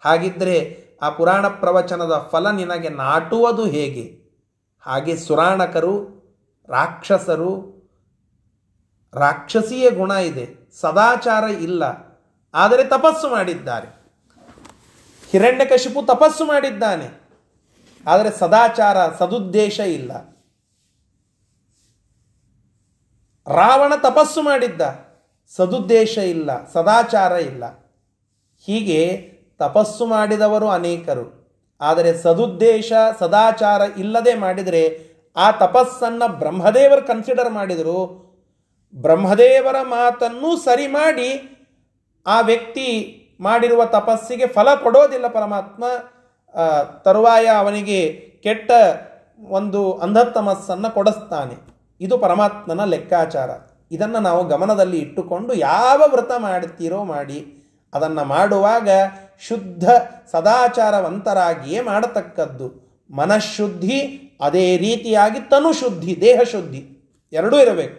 ಹಾಗಿದ್ದರೆ 0.00 0.84
ಆ 1.02 1.10
ಪುರಾಣ 1.10 1.48
ಪ್ರವಚನದ 1.48 2.28
ಫಲ 2.32 2.50
ನಿನಗೆ 2.50 2.88
ನಾಟುವುದು 2.88 3.64
ಹೇಗೆ? 3.64 4.22
ಹಾಗೆ 4.80 5.16
ಸುರಾಣಕರು, 5.16 6.22
ರಾಕ್ಷಸರು, 6.68 7.72
ರಾಕ್ಷಸೀಯ 9.14 9.90
ಗುಣ 9.90 10.10
ಇದೆ, 10.10 10.70
ಸದಾಚಾರ 10.80 11.44
ಇಲ್ಲ. 11.44 11.82
ಆದರೆ 12.54 12.84
ತಪಸ್ಸು 12.84 13.28
ಮಾಡಿದ್ದಾರೆ. 13.28 14.02
ಹಿರಣ್ಯಕಶಿಪು 15.30 16.06
ತಪಸ್ಸು 16.06 16.44
ಮಾಡಿದ್ದಾನೆ. 16.44 17.21
ಆದರೆ 18.06 18.30
ಸದಾಚಾರ 18.30 19.08
ಸದುದ್ದೇಶ 19.18 19.78
ಇಲ್ಲ. 19.78 20.12
ರಾವಣ 23.46 23.92
ತಪಸ್ಸು 23.96 24.42
ಮಾಡಿದ್ದ, 24.42 24.80
ಸದುದ್ದೇಶ 25.56 26.18
ಇಲ್ಲ, 26.18 26.70
ಸದಾಚಾರ 26.70 27.32
ಇಲ್ಲ. 27.32 27.64
ಹೀಗೆ 28.64 29.32
ತಪಸ್ಸು 29.58 30.06
ಮಾಡಿದವರು 30.06 30.68
ಅನೇಕರು. 30.68 31.42
ಆದರೆ 31.80 32.18
ಸದುದ್ದೇಶ, 32.18 32.92
ಸದಾಚಾರ 33.18 33.80
ಇಲ್ಲದೆ 33.96 34.34
ಮಾಡಿದರೆ 34.34 35.12
ಆ 35.36 35.50
ತಪಸ್ಸನ್ನು 35.50 36.38
ಬ್ರಹ್ಮದೇವರು 36.38 37.06
ಕನ್ಸಿಡರ್ 37.06 37.50
ಮಾಡಿದರು. 37.50 38.22
ಬ್ರಹ್ಮದೇವರ 38.94 39.76
ಮಾತನ್ನು 39.82 40.64
ಸರಿ 40.64 40.86
ಮಾಡಿ 40.86 41.30
ಆ 42.26 42.40
ವ್ಯಕ್ತಿ 42.40 43.18
ಮಾಡಿರುವ 43.40 43.84
ತಪಸ್ಸಿಗೆ 43.84 44.46
ಫಲ 44.46 44.74
ಕೊಡೋದಿಲ್ಲ 44.74 45.28
ಪರಮಾತ್ಮ. 45.28 45.84
ತರುವಾಯ 47.04 47.46
ಅವನಿಗೆ 47.46 48.12
ಕೆಟ್ಟ 48.42 48.70
ಒಂದು 49.48 49.92
ಅಂಧತಮಸ್ಸನ್ನು 49.92 50.94
ಕೊಡಿಸ್ತಾನೆ. 50.94 51.54
ಇದು 52.00 52.18
ಪರಮಾತ್ಮನ 52.18 52.84
ಲೆಕ್ಕಾಚಾರ. 52.84 53.50
ಇದನ್ನು 53.90 54.20
ನಾವು 54.20 54.48
ಗಮನದಲ್ಲಿ 54.48 54.98
ಇಟ್ಟುಕೊಂಡು 54.98 55.54
ಯಾವ 55.54 56.02
ವ್ರತ 56.06 56.30
ಮಾಡ್ತೀರೋ 56.38 57.04
ಮಾಡಿ, 57.04 57.68
ಅದನ್ನು 57.94 58.24
ಮಾಡುವಾಗ 58.24 58.88
ಶುದ್ಧ 59.40 59.88
ಸದಾಚಾರವಂತರಾಗಿಯೇ 60.32 61.80
ಮಾಡತಕ್ಕದ್ದು. 61.80 62.68
ಮನಃಶುದ್ಧಿ, 63.16 64.00
ಅದೇ 64.40 64.76
ರೀತಿಯಾಗಿ 64.76 65.40
ತನು 65.40 65.72
ಶುದ್ಧಿ 65.72 66.20
ದೇಹ 66.20 66.40
ಶುದ್ಧಿ 66.50 66.80
ಎರಡೂ 67.32 67.58
ಇರಬೇಕು. 67.58 67.98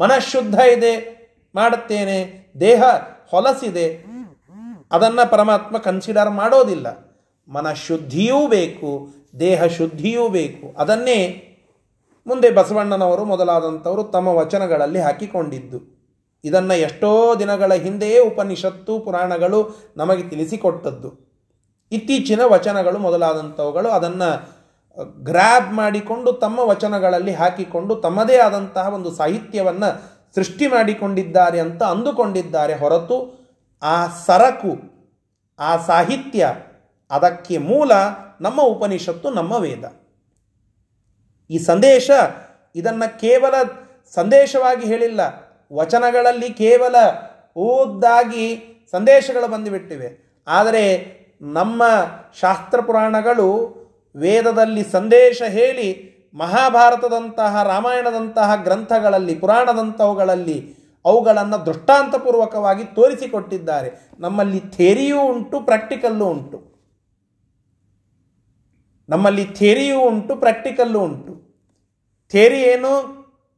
ಮನಃಶುದ್ಧ 0.00 0.60
ಇದೆ, 0.60 0.92
ಮಾಡುತ್ತೇನೆ. 1.54 2.48
ದೇಹ 2.60 2.82
ಹೊಲಸಿದೆ. 3.30 3.88
ಅದನ್ನು 4.92 5.30
ಪರಮಾತ್ಮ 5.30 5.78
ಕನ್ಸಿಡರ್ 5.78 6.30
ಮಾಡೋದಿಲ್ಲ. 6.30 7.07
ಮನಃಶುದ್ಧಿಯೂ 7.48 8.46
ಬೇಕು 8.46 9.08
ದೇಹ 9.40 9.64
ಶುದ್ಧಿಯೂ 9.64 10.28
ಬೇಕು. 10.28 10.74
ಅದನ್ನೇ 10.78 11.44
ಮುಂದೆ 12.26 12.50
ಬಸವಣ್ಣನವರು 12.50 13.24
ಮೊದಲಾದಂಥವರು 13.24 14.02
ತಮ್ಮ 14.04 14.28
ವಚನಗಳಲ್ಲಿ 14.28 14.98
ಹಾಕಿಕೊಂಡಿದ್ದು. 14.98 15.78
ಇದನ್ನು 16.44 16.74
ಎಷ್ಟೋ 16.74 17.34
ದಿನಗಳ 17.38 17.74
ಹಿಂದೆಯೇ 17.74 18.18
ಉಪನಿಷತ್ತು, 18.18 19.00
ಪುರಾಣಗಳು 19.00 19.92
ನಮಗೆ 19.96 20.22
ತಿಳಿಸಿಕೊಟ್ಟದ್ದು. 20.22 21.28
ಇತ್ತೀಚಿನ 21.92 22.40
ವಚನಗಳು 22.44 22.98
ಮೊದಲಾದಂಥವುಗಳು 22.98 23.88
ಅದನ್ನು 23.88 24.58
ಗ್ರ್ಯಾಬ್ 25.22 25.74
ಮಾಡಿಕೊಂಡು 25.74 26.32
ತಮ್ಮ 26.32 26.58
ವಚನಗಳಲ್ಲಿ 26.58 27.34
ಹಾಕಿಕೊಂಡು 27.34 27.94
ತಮ್ಮದೇ 27.94 28.36
ಆದಂತಹ 28.36 28.94
ಒಂದು 28.94 29.10
ಸಾಹಿತ್ಯವನ್ನು 29.10 29.88
ಸೃಷ್ಟಿ 30.34 30.66
ಮಾಡಿಕೊಂಡಿದ್ದಾರೆ 30.66 31.60
ಅಂತ 31.60 31.82
ಅಂದುಕೊಂಡಿದ್ದಾರೆ 31.82 32.74
ಹೊರತು 32.74 33.16
ಆ 33.82 34.06
ಸರಕು, 34.26 34.72
ಆ 35.58 35.76
ಸಾಹಿತ್ಯ 35.86 36.46
ಅದಕ್ಕೆ 37.10 37.58
ಮೂಲ 37.58 37.92
ನಮ್ಮ 38.40 38.62
ಉಪನಿಷತ್ತು, 38.62 39.30
ನಮ್ಮ 39.30 39.52
ವೇದ. 39.52 39.84
ಈ 41.50 41.58
ಸಂದೇಶ 41.58 42.10
ಇದನ್ನು 42.74 43.20
ಕೇವಲ 43.20 43.54
ಸಂದೇಶವಾಗಿ 44.14 44.86
ಹೇಳಿಲ್ಲ, 44.86 45.20
ವಚನಗಳಲ್ಲಿ 45.72 46.50
ಕೇವಲ 46.50 46.94
ಓದ್ದಾಗಿ 47.56 48.46
ಸಂದೇಶಗಳು 48.90 49.50
ಬಂದುಬಿಟ್ಟಿವೆ. 49.50 50.42
ಆದರೆ 50.48 50.82
ನಮ್ಮ 51.42 51.82
ಶಾಸ್ತ್ರ 52.40 52.80
ಪುರಾಣಗಳು 52.80 53.48
ವೇದದಲ್ಲಿ 54.16 54.82
ಸಂದೇಶ 54.92 55.42
ಹೇಳಿ 55.48 56.08
ಮಹಾಭಾರತದಂತಹ, 56.34 57.62
ರಾಮಾಯಣದಂತಹ 57.62 58.56
ಗ್ರಂಥಗಳಲ್ಲಿ, 58.56 59.34
ಪುರಾಣದಂಥವುಗಳಲ್ಲಿ 59.34 60.74
ಅವುಗಳನ್ನು 61.04 61.66
ದೃಷ್ಟಾಂತಪೂರ್ವಕವಾಗಿ 61.66 62.84
ತೋರಿಸಿಕೊಟ್ಟಿದ್ದಾರೆ. 62.84 63.90
ನಮ್ಮಲ್ಲಿ 64.18 64.60
ಥೇರಿಯೂ 64.60 65.20
ಉಂಟು 65.20 65.60
ಪ್ರಾಕ್ಟಿಕಲ್ಲೂ 65.60 66.26
ಉಂಟು. 66.26 66.77
ನಮ್ಮಲ್ಲಿ 69.08 69.44
ಥೇರಿಯೂ 69.60 69.98
ಉಂಟು, 70.08 70.32
ಪ್ರಾಕ್ಟಿಕಲ್ಲೂ 70.42 71.00
ಉಂಟು. 71.08 71.32
ಥೇರಿ 72.32 72.60
ಏನು 72.72 72.90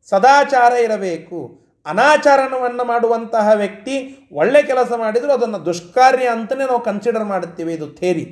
ಸದಾಚಾರ 0.08 0.72
ಇರಬೇಕು 0.86 1.38
ಅನಾಚಾರವನ್ನು 1.86 2.84
ಮಾಡುವಂತಹ 2.90 3.46
ವ್ಯಕ್ತಿ 3.62 3.94
ಒಳ್ಳೆ 4.40 4.60
ಕೆಲಸ 4.70 4.90
ಮಾಡಿದರೂ 5.02 5.32
ಅದನ್ನು 5.38 5.58
ದುಷ್ಕಾರ್ಯ 5.68 6.26
ಅಂತಲೇ 6.36 6.64
ನಾವು 6.70 6.82
ಕನ್ಸಿಡರ್ 6.88 7.26
ಮಾಡುತ್ತೇವೆ, 7.32 7.72
ಇದು 7.78 7.86
ಥೇರಿ 8.00 8.24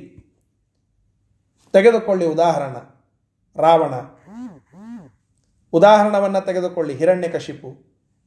ತೆಗೆದುಕೊಳ್ಳಿ 1.73 2.25
ಉದಾಹರಣ, 2.35 2.75
ರಾವಣ. 3.55 3.93
ಉದಾಹರಣವನ್ನು 5.73 6.41
ತೆಗೆದುಕೊಳ್ಳಿ, 6.47 6.93
ಹಿರಣ್ಯಕಶಿಪು. 6.99 7.69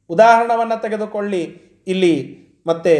ಉದಾಹರಣವನ್ನು 0.09 0.77
ತೆಗೆದುಕೊಳ್ಳಿ, 0.85 1.41
ಇಲ್ಲಿ 1.93 2.15
ಮತ್ತೆ 2.69 2.95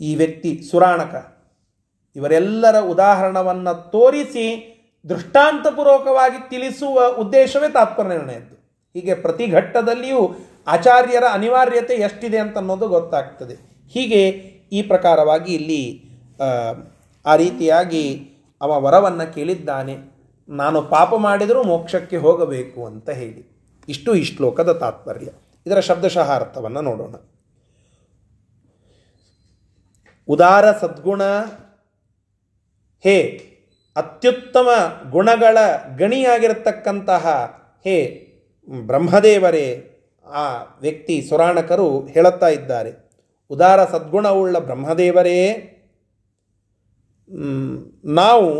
ಈ 0.00 0.12
ವ್ಯಕ್ತಿ 0.20 0.50
ಸುರಾಣಕ. 0.70 1.14
ಇವರೆಲ್ಲರ 2.16 2.78
ಉದಾಹರಣವನ್ನು 2.80 3.90
ತೋರಿಸಿ 3.90 4.46
ದೃಷ್ಟಾಂತಪೂರ್ವಕವಾಗಿ 5.08 6.50
ತಿಳಿಸುವ 6.50 7.16
ಉದ್ದೇಶವೇ 7.18 7.68
ತಾತ್ಪರ್ಯ 7.72 8.08
ನಿರ್ಣಯದ್ದು 8.08 8.56
ಹೀಗೆ 8.94 9.14
ಪ್ರತಿ 9.14 9.46
ಘಟ್ಟದಲ್ಲಿಯೂ 9.46 10.20
ಆಚಾರ್ಯರ 10.66 11.24
ಅನಿವಾರ್ಯತೆ 11.32 11.94
ಎಷ್ಟಿದೆ 11.94 12.38
ಅಂತ 12.38 12.56
ಅನ್ನೋದು 12.58 12.88
ಗೊತ್ತಾಗ್ತದೆ. 12.88 13.54
ಹೀಗೆ 13.88 14.28
ಈ 14.72 14.82
ಪ್ರಕಾರವಾಗಿ 14.82 15.54
ಇಲ್ಲಿ 15.54 15.82
ಆ 17.26 17.36
ರೀತಿಯಾಗಿ 17.36 18.04
ಅವ 18.60 18.82
ವರವನ್ನು 18.84 19.34
ಕೇಳಿದ್ದಾನೆ. 19.34 19.96
ನಾನು 20.48 20.82
ಪಾಪ 20.82 21.14
ಮಾಡಿದರೂ 21.14 21.62
ಮೋಕ್ಷಕ್ಕೆ 21.62 22.16
ಹೋಗಬೇಕು 22.16 22.86
ಅಂತ 22.86 23.10
ಹೇಳಿ. 23.10 23.42
ಇಷ್ಟು 23.88 24.14
ಈ 24.14 24.24
ಶ್ಲೋಕದ 24.24 24.72
ತಾತ್ಪರ್ಯ. 24.72 25.28
ಇದರ 25.66 25.80
ಶಬ್ದಶಃ 25.80 26.28
ಅರ್ಥವನ್ನು 26.36 26.80
ನೋಡೋಣ. 26.80 27.14
ಉದಾರ 30.28 30.72
ಸದ್ಗುಣ 30.72 31.22
ಹೇ, 33.02 33.18
ಅತ್ಯುತ್ತಮ 33.96 34.68
ಗುಣಗಳ 35.10 35.58
ಗಣಿಯಾಗಿರತಕ್ಕಂತಹ 35.96 37.24
ಹೇ, 37.84 37.98
ಬ್ರಹ್ಮದೇವರೇ 38.86 39.66
ಆ 40.26 40.62
ವ್ಯಕ್ತಿ 40.80 41.22
ಸುರಾಣಕರು 41.22 42.06
ಹೇಳುತ್ತಾ 42.06 42.48
ಇದ್ದಾರೆ. 42.48 42.90
ಉದಾರ 43.50 43.84
ಸದ್ಗುಣವುಳ್ಳ 43.84 44.58
ಬ್ರಹ್ಮದೇವರೇ 44.58 45.38
ನಾವು 48.04 48.50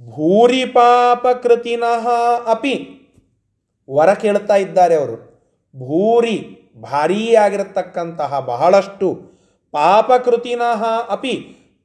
ಭೂರಿ 0.00 0.64
ಪಾಪಕೃತಿನಃ 0.64 2.08
ಅಪಿ 2.46 2.74
ವರ 3.90 4.14
ಕೇಳ್ತಾ 4.14 4.56
ಇದ್ದಾರೆ 4.56 4.94
ಅವರು. 4.94 5.16
ಭೂರಿ 5.76 6.36
ಭಾರೀ 6.82 7.34
ಆಗಿರತಕ್ಕಂತಹ 7.34 8.40
ಬಹಳಷ್ಟು 8.40 9.08
ಪಾಪಕೃತಿನಃ 9.72 10.84
ಅಪಿ 11.08 11.34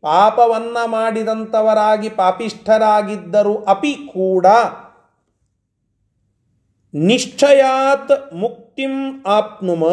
ಪಾಪವನ್ನ 0.03 0.77
ಮಾಡಿದಂಥವರಾಗಿ 0.85 2.09
ಪಾಪಿಷ್ಠರಾಗಿದ್ದರೂ 2.09 3.63
ಅಪಿ 3.63 3.93
ಕೂಡ 3.93 4.45
ನಿಶ್ಚಯಾತ್ 6.93 8.33
ಮುಕ್ತಿಂ 8.33 9.23
ಆಪ್ನುಮ. 9.25 9.83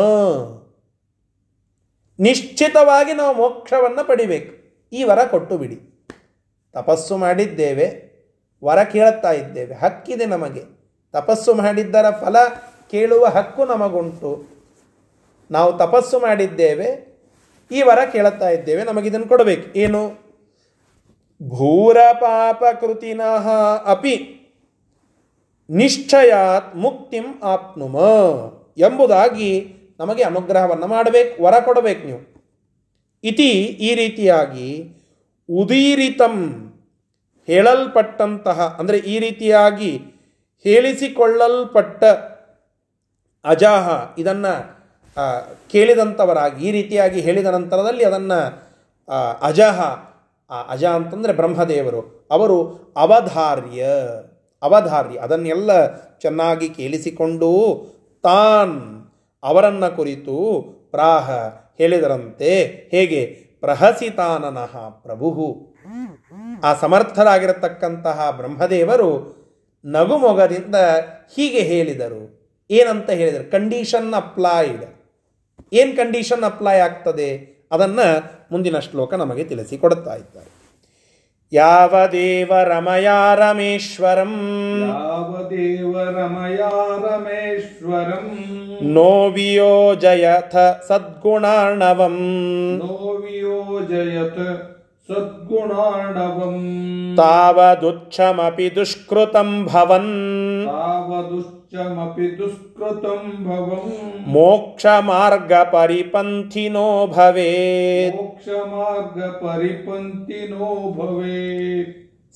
ನಿಶ್ಚಿತವಾಗಿ 2.19 3.13
ನಾವು 3.13 3.37
ಮೋಕ್ಷವನ್ನು 3.37 4.07
ಪಡಿಬೇಕು. 4.07 4.53
ಈ 4.93 5.05
ವರ 5.05 5.25
ಕೊಟ್ಟು 5.25 5.59
ಬಿಡಿ. 5.59 6.09
ತಪಸ್ಸು 6.73 7.17
ಮಾಡಿದ್ದೇವೆ, 7.17 8.11
ವರ 8.65 8.83
ಕೇಳುತ್ತಾ 8.83 9.33
ಇದ್ದೇವೆ, 9.33 9.75
ಹಕ್ಕಿದೆ 9.75 10.27
ನಮಗೆ. 10.27 10.63
ತಪಸ್ಸು 11.13 11.55
ಮಾಡಿದ್ದರ 11.55 12.11
ಫಲ 12.11 12.37
ಕೇಳುವ 12.91 13.27
ಹಕ್ಕು 13.27 13.65
ನಮಗುಂಟು. 13.65 14.47
ನಾವು 15.51 15.79
ತಪಸ್ಸು 15.79 16.21
ಮಾಡಿದ್ದೇವೆ 16.21 17.10
ಈ 17.71 17.81
ವರ 17.83 18.01
ಕೇಳುತ್ತಾ 18.13 18.49
ಇದ್ದೇವೆ 18.49 18.83
ನಮಗಿದನ್ನು 18.85 19.29
ಕೊಡಬೇಕು. 19.29 19.65
ಏನು? 19.79 20.03
ಭೂರ 21.41 21.99
ಪಾಪ 22.23 22.63
ಕೃತಿನಃ 22.81 23.47
ಅಪಿ 23.93 24.15
ನಿಶ್ಚಯಾತ್ 25.71 26.71
ಮುಕ್ತಿಂ 26.77 27.27
ಆಪ್ನುಮ 27.43 27.97
ಎಂಬುದಾಗಿ 28.79 29.51
ನಮಗೆ 30.01 30.23
ಅನುಗ್ರಹವನ್ನು 30.23 30.87
ಮಾಡಬೇಕು, 30.87 31.33
ವರ 31.45 31.55
ಕೊಡಬೇಕು 31.65 32.03
ನೀವು. 32.07 32.21
ಇತಿ 33.25 33.51
ಈ 33.89 33.91
ರೀತಿಯಾಗಿ 33.95 34.69
ಉದೀರಿತಂ 35.49 36.37
ಹೇಳಲ್ಪಟ್ಟಂತಹ, 37.49 38.77
ಅಂದರೆ 38.81 38.99
ಈ 39.13 39.17
ರೀತಿಯಾಗಿ 39.19 39.93
ಹೇಳಿಸಿಕೊಳ್ಳಲ್ಪಟ್ಟ 40.65 42.03
ಅಜಾಹ, 43.45 43.87
ಇದನ್ನು 44.19 44.55
ಕೇಳಿದಂಥವರಾಗಿ 45.73 46.69
ಈ 46.69 46.71
ರೀತಿಯಾಗಿ 46.71 47.21
ಹೇಳಿದ 47.21 47.47
ನಂತರದಲ್ಲಿ 47.47 48.05
ಅದನ್ನು 48.05 48.41
ಅಜಹ 49.43 49.81
ಅಜ 50.71 50.85
ಅಂತಂದರೆ 50.85 51.33
ಬ್ರಹ್ಮದೇವರು. 51.33 52.01
ಅವರು 52.31 52.57
ಅವಧಾರ್ಯ 52.97 53.83
ಅವಧಾರ್ಯ, 54.63 55.17
ಅದನ್ನೆಲ್ಲ 55.19 55.71
ಚೆನ್ನಾಗಿ 56.19 56.69
ಕೇಳಿಸಿಕೊಂಡು 56.69 57.51
ತಾನ್ 58.25 58.75
ಅವರನ್ನು 59.43 59.89
ಕುರಿತು 59.97 60.37
ಪ್ರಾಹ 60.91 61.31
ಹೇಳಿದರಂತೆ, 61.79 62.51
ಹೇಗೆ? 62.91 63.23
ಪ್ರಹಸಿತಾನನಃ 63.61 64.75
ಪ್ರಭು 65.05 65.29
ಆ 66.65 66.71
ಸಮರ್ಥರಾಗಿರತಕ್ಕಂತಹ 66.75 68.19
ಬ್ರಹ್ಮದೇವರು 68.37 69.11
ನಗುಮೊಗದಿಂದ 69.85 70.77
ಹೀಗೆ 71.35 71.63
ಹೇಳಿದರು. 71.63 72.23
ಏನಂತ 72.71 73.11
ಹೇಳಿದರು? 73.11 73.45
ಕಂಡೀಷನ್ 73.51 74.11
ಅಪ್ಲೈಡ್ 74.15 74.85
ಏನು 75.73 75.97
ಕಂಡೀಷನ್ 75.97 76.45
ಅಪ್ಲೈ 76.45 76.79
ಆಗ್ತದೆ 76.79 77.61
ಅದನ್ನು 77.73 78.31
ಮುಂದಿನ 78.53 78.79
ಶ್ಲೋಕ 78.79 79.15
ನಮಗೆ 79.15 79.45
ತಿಳಿಸಿಕೊಡುತ್ತಾ 79.45 80.15
ಇದ್ದಾರೆ. 80.15 80.61
ಯಾವ 81.53 81.95
ದೇವ 82.13 82.53
ರಮಯಾ 82.65 83.35
ರಮೇಶ್ವರಂ? 83.35 84.33
ಯಾವದೇವ 84.89 86.01
ರಮಯಾ 86.01 86.97
ರಮೇಶ್ವರಂ? 86.97 88.37
ನೋವಿಯೋಜಯಥ 88.83 90.57
ಸದ್ಗುಣಾರ್ಣವಂ. 90.89 92.19
ಜಯಥ 93.89 94.39
ಸದ್ಗುಣಾರ್ಣವಂ. 95.09 96.67
ತಾವದುಚ್ಛಮಪಿ 97.17 98.75
ದುಷ್ಕೃತಂ 98.75 99.67
ಭವನ್. 99.67 100.65
ತಾವದುಶ್ಚಮಪಿ 100.67 101.60
ಮೋಕ್ಷ 104.27 104.87
ಮಾರ್ಗ 105.01 105.53
ಪರಿಪಂತಿನೋ 105.53 107.07
ಭವೇತ್ 107.07 108.17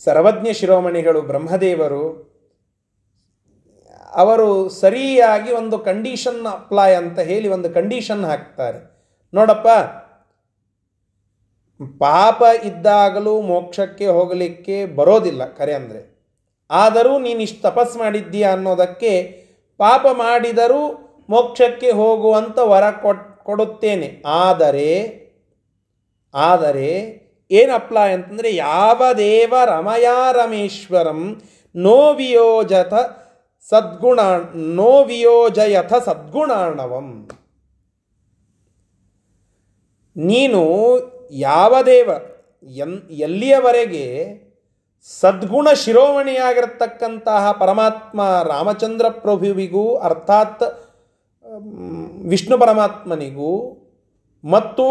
ಸರ್ವಜ್ಞ 0.05 0.53
ಶಿರೋಮಣಿಗಳು 0.53 1.23
ಬ್ರಹ್ಮದೇವರು 1.23 2.35
ಅವರು 4.15 4.69
ಸರಿಯಾಗಿ 4.69 5.53
ಒಂದು 5.53 5.79
ಕಂಡೀಷನ್ 5.79 6.47
ಅಪ್ಲೈ 6.47 6.95
ಅಂತ 6.95 7.19
ಹೇಳಿ 7.19 7.49
ಒಂದು 7.49 7.71
ಕಂಡೀಷನ್ 7.71 8.25
ಹಾಕ್ತಾರೆ. 8.25 8.79
ನೋಡಪ್ಪ 9.35 9.69
ಪಾಪ 11.99 12.43
ಇದ್ದಾಗಲೂ 12.65 13.41
ಮೋಕ್ಷಕ್ಕೆ 13.41 14.07
ಹೋಗಲಿಕ್ಕೆ 14.07 14.87
ಬರೋದಿಲ್ಲ 14.87 15.45
ಕರೆ 15.45 15.75
ಅಂದರೆ. 15.75 16.14
ಆದರೂ 16.75 17.19
ನೀನಿಷ್ಟು 17.19 17.61
ತಪಸ್ 17.63 17.97
ಮಾಡಿದ್ದೀಯ 17.97 18.47
ಅನ್ನೋದಕ್ಕೆ 18.47 19.13
ಪಾಪ 19.81 20.07
ಮಾಡಿದರೂ 20.13 20.83
ಮೋಕ್ಷಕ್ಕೆ 21.31 21.91
ಹೋಗುವಂಥ 21.91 22.59
ವರ 22.59 22.85
ಕೊಡುತ್ತೇನೆ. 23.43 24.09
ಆದರೆ 24.27 24.91
ಆದರೆ 26.35 26.91
ಏನಪ್ಲ 27.51 27.99
ಅಂತಂದರೆ 27.99 28.51
ಯಾವ 28.55 29.03
ದೇವ 29.19 29.55
ರಮಯಾ 29.65 30.33
ರಮೇಶ್ವರಂ 30.33 31.21
ನೋ 31.75 31.99
ವಿಯೋಜತ 32.13 32.95
ಸದ್ಗುಣ 33.71 34.21
ನೋ 34.55 34.93
ವಿಯೋಜಯಥ 35.05 35.93
ಸದ್ಗುಣಾರ್ಣವಂ. 36.05 37.09
ನೀನು 40.17 40.63
ಯಾವ 41.31 41.75
ದೇವ 41.87 42.11
ಎಲ್ಲಿಯವರೆಗೆ 43.23 44.07
ಸದ್ಗುಣ 45.09 45.69
ಶಿರೋಮಣಿಯಾಗಿರತಕ್ಕಂತಹ 45.75 47.53
ಪರಮಾತ್ಮ 47.53 48.21
ರಾಮಚಂದ್ರ 48.49 49.09
ಪ್ರಭುವಿಗೂ 49.09 49.97
ಅರ್ಥಾತ್ 49.97 50.65
ವಿಷ್ಣು 52.25 52.59
ಪರಮಾತ್ಮನಿಗೂ 52.59 53.53
ಮತ್ತು 54.45 54.87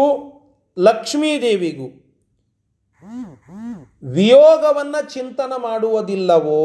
ಲಕ್ಷ್ಮೀದೇವಿಗೂ 0.76 1.88
ವಿಯೋಗವನ್ನು 4.02 5.10
ಚಿಂತನ 5.10 5.52
ಮಾಡುವುದಿಲ್ಲವೋ, 5.56 6.62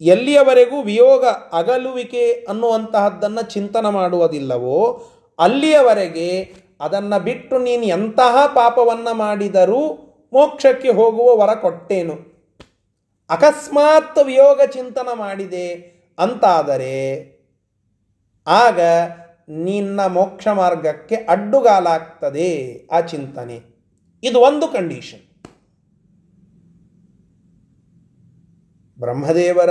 ಎಲ್ಲಿಯವರೆಗೂ 0.00 0.82
ವಿಯೋಗ 0.82 1.24
ಅಗಲುವಿಕೆ 1.52 2.32
ಅನ್ನುವಂತಹದ್ದನ್ನು 2.48 3.42
ಚಿಂತನ 3.50 3.88
ಮಾಡುವುದಿಲ್ಲವೋ, 3.88 4.78
ಅಲ್ಲಿಯವರೆಗೆ 5.38 6.28
ಅದನ್ನು 6.80 7.24
ಬಿಟ್ಟು 7.24 7.58
ನೀನು 7.58 7.82
ಎಂತಹ 7.82 8.46
ಪಾಪವನ್ನು 8.46 9.14
ಮಾಡಿದರೂ 9.14 9.82
ಮೋಕ್ಷಕ್ಕೆ 10.34 10.88
ಹೋಗುವ 10.88 11.36
ವರ 11.36 11.54
ಕೊಟ್ಟೇನು. 11.54 12.34
ಅಕಸ್ಮಾತ್ 13.30 14.18
ವಿಯೋಗ 14.24 14.60
ಚಿಂತನ 14.72 15.08
ಮಾಡಿದೆ 15.14 15.72
ಅಂತಾದರೆ, 16.18 17.24
ಆಗ 18.46 18.80
ನಿನ್ನ 19.48 20.06
ಮೋಕ್ಷ 20.06 20.48
ಮಾರ್ಗಕ್ಕೆ 20.48 21.14
ಅಡ್ಡುಗಾಲಾಗ್ತದೆ 21.14 22.84
ಆ 22.92 23.00
ಚಿಂತನೆ. 23.00 23.62
ಇದು 24.22 24.40
ಒಂದು 24.40 24.68
ಕಂಡೀಷನ್. 24.68 25.20
ಬ್ರಹ್ಮದೇವರ 29.00 29.70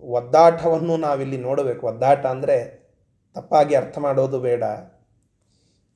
ಒದ್ದಾಟವನ್ನು 0.00 0.96
ನಾವಿಲ್ಲಿ 0.96 1.36
ನೋಡಬೇಕು. 1.36 1.86
ಒದ್ದಾಟ 1.86 2.26
ಅಂದರೆ 2.26 2.88
ತಪ್ಪಾಗಿ 3.34 3.74
ಅರ್ಥ 3.74 3.98
ಮಾಡೋದು 3.98 4.40
ಬೇಡ. 4.40 4.64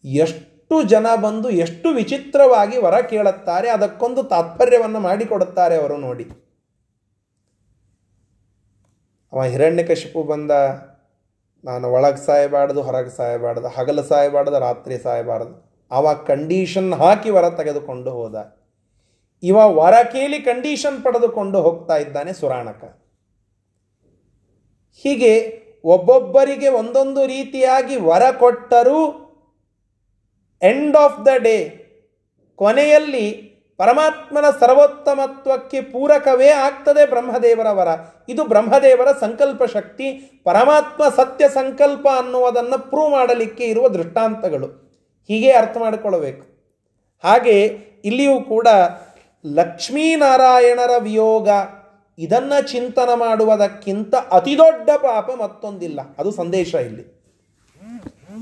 ಎಷ್ಟು 0.04 0.51
ಜನ 0.80 1.06
ಬಂದು 1.22 1.50
ಎಷ್ಟು 1.50 1.88
ವಿಚಿತ್ರವಾಗಿ 1.88 2.76
ವರ 2.76 3.00
ಕೇಳುತ್ತಾರೆ, 3.00 3.68
ಅದಕ್ಕೊಂದು 3.70 4.22
ತಾತ್ಪರ್ಯವನ್ನು 4.22 5.00
ಮಾಡಿಕೊಡುತ್ತಾರೆ 5.00 5.76
ಅವರು 5.76 5.96
ನೋಡಿ. 5.96 6.24
ಅವ 9.32 9.42
ಹಿರಣ್ಯಕಶಿಪು 9.42 10.22
ಬಂದ, 10.22 10.50
ನಾನು 11.64 11.92
ಒಳಗೆ 11.92 12.26
ಸಾಯಬಾರ್ದು, 12.26 12.82
ಹೊರಗೆ 12.82 13.16
ಸಾಯಬಾರ್ದು, 13.16 13.68
ಹಗಲು 13.68 14.02
ಸಾಯಬಾರ್ದು, 14.02 14.58
ರಾತ್ರಿ 14.58 14.98
ಸಾಯಬಾರ್ದು. 14.98 15.72
ಅವ 15.90 16.14
ಕಂಡೀಷನ್ 16.14 16.92
ಹಾಕಿ 16.92 17.30
ವರ 17.30 17.50
ತೆಗೆದುಕೊಂಡು 17.50 18.10
ಹೋದ. 18.10 18.62
ಇವ 19.42 19.56
ವರ 19.56 19.94
ಕೇಳಿ 20.12 20.38
ಕಂಡೀಷನ್ 20.38 21.04
ಪಡೆದುಕೊಂಡು 21.04 21.60
ಹೋಗ್ತಾ 21.60 21.96
ಇದ್ದಾನೆ 21.96 22.32
ಸುರಾಣಕ. 22.32 22.84
ಹೀಗೆ 24.96 25.62
ಒಬ್ಬೊಬ್ಬರಿಗೆ 25.84 26.68
ಒಂದೊಂದು 26.68 27.26
ರೀತಿಯಾಗಿ 27.26 27.96
ವರ 27.96 28.22
ಕೊಟ್ಟರೂ 28.30 29.21
ಎಂಡ್ 30.62 30.96
ಆಫ್ 30.96 31.26
ದ 31.26 31.28
ಡೇ 31.36 31.78
ಕೊನೆಯಲ್ಲಿ 32.56 33.52
ಪರಮಾತ್ಮನ 33.78 34.44
ಸರ್ವೋತ್ತಮತ್ವಕ್ಕೆ 34.60 35.80
ಪೂರಕವೇ 35.80 36.48
ಆಗ್ತದೆ 36.48 37.08
ಬ್ರಹ್ಮದೇವರ 37.08 37.70
ವರ. 37.70 37.88
ಇದು 38.28 38.44
ಬ್ರಹ್ಮದೇವರ 38.44 39.12
ಸಂಕಲ್ಪ 39.20 39.62
ಶಕ್ತಿ, 39.64 40.12
ಪರಮಾತ್ಮ 40.44 41.08
ಸತ್ಯ 41.08 41.48
ಸಂಕಲ್ಪ 41.48 42.06
ಅನ್ನುವುದನ್ನು 42.16 42.90
ಪ್ರೂವ್ 42.90 43.10
ಮಾಡಲಿಕ್ಕೆ 43.10 43.64
ಇರುವ 43.64 43.88
ದೃಷ್ಟಾಂತಗಳು. 43.88 44.66
ಹೀಗೆ 45.28 45.52
ಅರ್ಥ 45.52 45.76
ಮಾಡಿಕೊಳ್ಳಬೇಕು. 45.76 46.46
ಹಾಗೆ 47.24 47.78
ಇಲ್ಲಿಯೂ 48.04 48.40
ಕೂಡ 48.40 48.68
ಲಕ್ಷ್ಮೀನಾರಾಯಣರ 49.46 50.90
ವಿಯೋಗ 50.98 51.48
ಇದನ್ನು 52.18 52.72
ಚಿಂತನ 52.72 53.08
ಮಾಡುವುದಕ್ಕಿಂತ 53.14 54.14
ಅತಿದೊಡ್ಡ 54.14 54.90
ಪಾಪ 54.90 55.30
ಮತ್ತೊಂದಿಲ್ಲ. 55.30 56.00
ಅದು 56.18 56.30
ಸಂದೇಶ 56.30 56.74
ಇಲ್ಲಿ. 56.74 57.21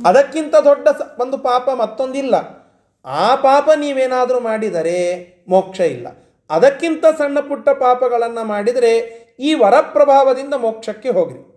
ಅದಕ್ಕಿಂತ 0.07 0.55
ದೊಡ್ಡ 0.65 0.89
ಒಂದು 1.21 1.39
ಪಾಪ 1.39 1.69
ಮತ್ತೊಂದಿಲ್ಲ. 1.71 2.61
ಆ 3.05 3.35
ಪಾಪ 3.35 3.69
ನೀವೇನಾದರೂ 3.77 4.41
ಮಾಡಿದರೆ 4.41 5.27
ಮೋಕ್ಷ 5.49 5.81
ಇಲ್ಲ. 5.81 6.07
ಅದಕ್ಕಿಂತ 6.51 7.05
ಸಣ್ಣ 7.19 7.41
ಪುಟ್ಟ 7.41 7.69
ಪಾಪಗಳನ್ನು 7.69 8.45
ಮಾಡಿದರೆ 8.45 9.21
ಈ 9.41 9.55
ವರಪ್ರಭಾವದಿಂದ 9.55 10.55
ಮೋಕ್ಷಕ್ಕೆ 10.55 11.09
ಹೋಗ್ರಿ. 11.09 11.51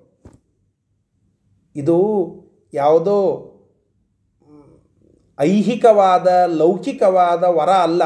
ಇದು 1.76 1.98
ಯಾವುದೋ 2.74 3.50
ಐಹಿಕವಾದ, 5.40 6.28
ಲೌಕಿಕವಾದ 6.46 7.44
ವರ 7.44 7.70
ಅಲ್ಲ. 7.70 8.04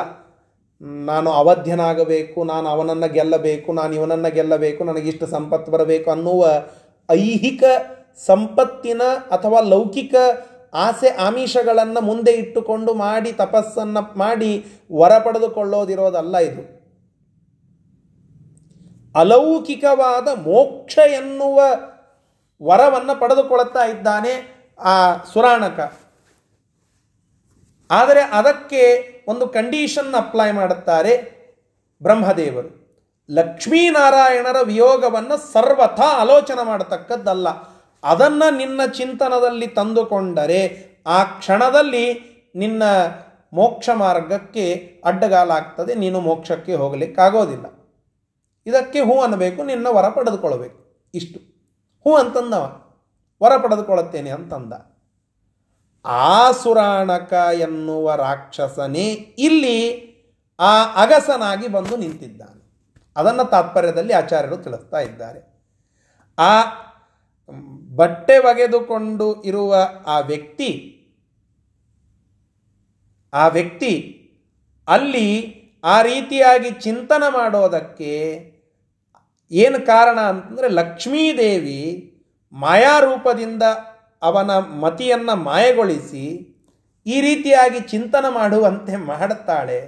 ನಾನು 0.82 1.32
ಅವಧ್ಯನಾಗಬೇಕು, 1.32 2.44
ನಾನು 2.44 2.70
ಅವನನ್ನು 2.70 3.14
ಗೆಲ್ಲಬೇಕು, 3.14 3.74
ನಾನು 3.74 3.94
ಇವನನ್ನು 3.94 4.34
ಗೆಲ್ಲಬೇಕು, 4.34 4.84
ನನಗಿಷ್ಟು 4.84 5.28
ಸಂಪತ್ತು 5.28 5.72
ಬರಬೇಕು 5.72 6.12
ಅನ್ನುವ 6.12 6.48
ಐಹಿಕ 7.12 7.64
ಸಂಪತ್ತಿನ 8.26 9.02
ಅಥವಾ 9.32 9.62
ಲೌಕಿಕ 9.62 10.16
ಆಸೆ 10.74 11.10
ಆಮಿಷಗಳನ್ನು 11.10 12.02
ಮುಂದೆ 12.02 12.32
ಇಟ್ಟುಕೊಂಡು 12.32 12.94
ಮಾಡಿ 12.94 13.32
ತಪಸ್ಸನ್ನು 13.32 14.18
ಮಾಡಿ 14.18 14.66
ವರ 14.96 15.18
ಪಡೆದುಕೊಳ್ಳೋದಿರೋದಲ್ಲ 15.18 16.38
ಇದು. 16.38 16.78
ಅಲೌಕಿಕವಾದ 19.20 20.28
ಮೋಕ್ಷ 20.28 20.98
ಎನ್ನುವ 20.98 21.64
ವರವನ್ನು 22.64 23.20
ಪಡೆದುಕೊಳ್ಳುತ್ತಾ 23.20 23.86
ಇದ್ದಾನೆ 23.86 24.58
ಆ 24.80 25.18
ಸುರಾಣಕ. 25.34 25.94
ಆದರೆ 27.92 28.22
ಅದಕ್ಕೆ 28.22 29.12
ಒಂದು 29.28 29.48
ಕಂಡೀಷನ್ 29.48 30.14
ಅಪ್ಲೈ 30.14 30.52
ಮಾಡುತ್ತಾರೆ 30.52 31.38
ಬ್ರಹ್ಮದೇವರು. 32.04 32.88
ಲಕ್ಷ್ಮೀನಾರಾಯಣರ 33.32 34.56
ವಿಯೋಗವನ್ನು 34.64 35.54
ಸರ್ವಥಾ 35.54 36.04
ಆಲೋಚನೆ 36.04 36.66
ಮಾಡತಕ್ಕದ್ದಲ್ಲ. 36.66 37.77
ಅದನ್ನು 38.04 38.58
ನಿನ್ನ 38.58 38.82
ಚಿಂತನದಲ್ಲಿ 38.94 39.68
ತಂದುಕೊಂಡರೆ 39.68 40.88
ಆ 41.08 41.24
ಕ್ಷಣದಲ್ಲಿ 41.24 42.14
ನಿನ್ನ 42.56 42.84
ಮೋಕ್ಷ 43.54 43.90
ಮಾರ್ಗಕ್ಕೆ 43.94 45.02
ಅಡ್ಡಗಾಲಾಗ್ತದೆ. 45.06 45.96
ನೀನು 45.96 46.20
ಮೋಕ್ಷಕ್ಕೆ 46.20 46.74
ಹೋಗಲಿಕ್ಕಾಗೋದಿಲ್ಲ. 46.74 47.66
ಇದಕ್ಕೆ 48.68 49.00
ಹೂ 49.00 49.22
ಅನ್ನಬೇಕು, 49.22 49.64
ನಿನ್ನ 49.64 49.88
ವರ 49.88 50.10
ಪಡೆದುಕೊಳ್ಳಬೇಕು. 50.10 51.10
ಇಷ್ಟು. 51.14 51.40
ಹೂ 52.04 52.16
ಅಂತಂದವ. 52.16 52.82
ವರ 53.44 53.58
ಪಡೆದುಕೊಳ್ಳುತ್ತೇನೆ 53.58 54.30
ಅಂತಂದ. 54.30 54.74
ಆಸುರಾಣಕ 56.06 57.34
ಎನ್ನುವ 57.34 58.16
ರಾಕ್ಷಸನೇ 58.16 59.06
ಇಲ್ಲಿ 59.38 60.08
ಆ 60.60 61.04
ಅಗಸನಾಗಿ 61.04 61.68
ಬಂದು 61.68 61.98
ನಿಂತಿದ್ದಾನೆ. 61.98 62.58
ಅದನ್ನು 63.18 63.50
ತಾತ್ಪರ್ಯದಲ್ಲಿ 63.50 64.14
ಆಚಾರ್ಯರು 64.14 64.58
ತಿಳಿಸ್ತಾ 64.58 65.00
ಇದ್ದಾರೆ. 65.00 65.58
ಆ 66.40 66.62
ಬಟ್ಟೆ 67.98 68.38
ಒಗೆದುಕೊಂಡು 68.38 69.42
ಇರುವ 69.42 69.72
ಆ 70.08 70.20
ವ್ಯಕ್ತಿ 70.20 70.70
ಆ 73.34 73.48
ವ್ಯಕ್ತಿ 73.48 73.94
ಅಲ್ಲಿ 74.88 75.28
ಆ 75.84 76.02
ರೀತಿಯಾಗಿ 76.02 76.70
ಚಿಂತನ 76.82 77.24
ಮಾಡೋದಕ್ಕೆ 77.30 78.14
ಏನು 79.52 79.86
ಕಾರಣ 79.86 80.20
ಅಂತಂದರೆ 80.22 80.70
ಲಕ್ಷ್ಮೀದೇವಿ 80.70 81.82
ಮಾಯಾರೂಪದಿಂದ 82.54 83.64
ಅವನ 84.22 84.52
ಮತಿಯನ್ನು 84.82 85.36
ಮಾಯಗೊಳಿಸಿ 85.44 86.26
ಈ 87.06 87.22
ರೀತಿಯಾಗಿ 87.22 87.80
ಚಿಂತನ 87.80 88.26
ಮಾಡುವಂತೆ 88.30 88.96
ಮಾಡುತ್ತಾಳೆ. 88.96 89.80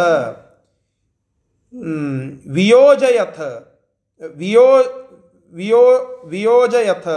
ವಿಯೋಜಯಥ, 2.53 3.41
ವಿಯೋ 4.37 4.67
ವಿಯೋ, 5.53 5.83
ವಿಯೋಜಯಥ. 6.25 7.09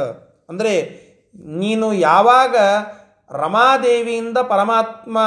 ಅಂದರೆ 0.50 1.04
ನೀನು 1.46 1.94
ಯಾವಾಗ 1.94 2.56
ರಮಾದೇವಿಯಿಂದ 3.32 4.38
ಪರಮಾತ್ಮ 4.38 5.20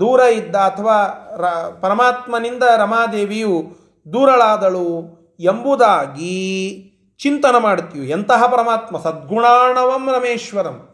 ದೂರ 0.00 0.20
ಇದ್ದ 0.20 0.56
ಅಥವಾ 0.56 1.04
ರ, 1.36 1.44
ಪರಮಾತ್ಮನಿಂದ 1.80 2.62
ರಮಾದೇವಿಯು 2.76 3.62
ದೂರಳಾದಳು 4.12 5.02
ಎಂಬುದಾಗಿ 5.40 6.78
ಚಿಂತನ 7.18 7.56
ಮಾಡ್ತೀವಿ. 7.58 8.08
ಎಂತಹ 8.08 8.46
ಪರಮಾತ್ಮ? 8.46 8.98
ಸದ್ಗುಣಾಣವಂ 8.98 10.08
ರಮೇಶ್ವರಂ. 10.12 10.88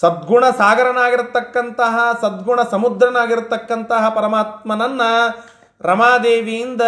ಸದ್ಗುಣ 0.00 0.44
ಸಾಗರನಾಗಿರತಕ್ಕಂತಹ, 0.50 2.18
ಸದ್ಗುಣ 2.20 2.62
ಸಮುದ್ರನಾಗಿರತಕ್ಕಂತಹ 2.62 4.08
ಪರಮಾತ್ಮನನ್ನ 4.08 5.00
ರಮಾದೇವಿಯಿಂದ 5.80 6.80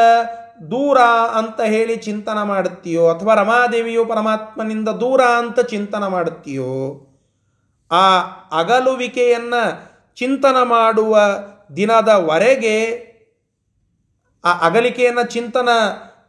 ದೂರ 0.70 0.98
ಅಂತ 1.34 1.60
ಹೇಳಿ 1.60 1.96
ಚಿಂತನ 1.96 2.42
ಮಾಡುತ್ತೀಯೋ, 2.42 3.08
ಅಥವಾ 3.08 3.34
ರಮಾದೇವಿಯು 3.34 4.04
ಪರಮಾತ್ಮನಿಂದ 4.04 4.88
ದೂರ 4.88 5.20
ಅಂತ 5.20 5.60
ಚಿಂತನ 5.60 6.06
ಮಾಡುತ್ತೀಯೋ, 6.06 7.02
ಆ 7.92 8.18
ಅಗಲುವಿಕೆಯನ್ನು 8.58 9.96
ಚಿಂತನ 10.16 10.56
ಮಾಡುವ 10.62 11.18
ದಿನದವರೆಗೆ, 11.76 13.06
ಆ 14.44 14.66
ಅಗಲಿಕೆಯನ್ನು 14.66 15.26
ಚಿಂತನ 15.26 15.68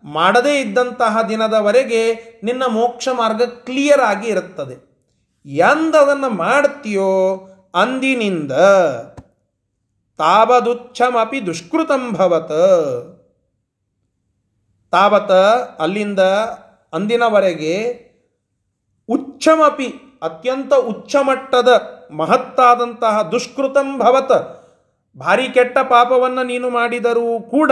ಮಾಡದೇ 0.03 0.61
ಇದ್ದಂತಹ 0.61 1.21
ದಿನದವರೆಗೆ 1.29 2.13
ನಿನ್ನ 2.43 2.63
ಮೋಕ್ಷ 2.67 3.09
ಮಾರ್ಗ 3.13 3.41
ಕ್ಲಿಯರ್ 3.41 4.01
ಆಗಿ 4.01 4.27
ಇರುತ್ತದೆ. 4.29 4.87
ಎಂದದನ್ನು 5.45 6.29
ಮಾಡ್ತೀಯೋ 6.29 7.35
ಅಂದಿನಿಂದ. 7.75 8.51
ತಾವದುಚ್ಛಮಪಿ 10.19 11.39
ದುಷ್ಕೃತಂ 11.45 12.03
ಭವತ್. 12.13 12.59
ತಾವತ 14.93 15.31
ಅಲ್ಲಿಂದ 15.83 16.21
ಅಂದಿನವರೆಗೆ 16.93 17.73
ಉಚ್ಚಮಪಿ 19.09 19.89
ಅತ್ಯಂತ 20.23 20.73
ಉಚ್ಚಮಟ್ಟದ 20.91 21.69
ಮಹತ್ತಾದಂತಹ 22.11 23.15
ದುಷ್ಕೃತಂ 23.33 23.89
ಭವತ. 23.99 24.31
ಭಾರಿ 25.15 25.47
ಕೆಟ್ಟ 25.55 25.77
ಪಾಪವನ್ನು 25.89 26.43
ನೀನು 26.43 26.67
ಮಾಡಿದರೂ 26.69 27.27
ಕೂಡ 27.49 27.71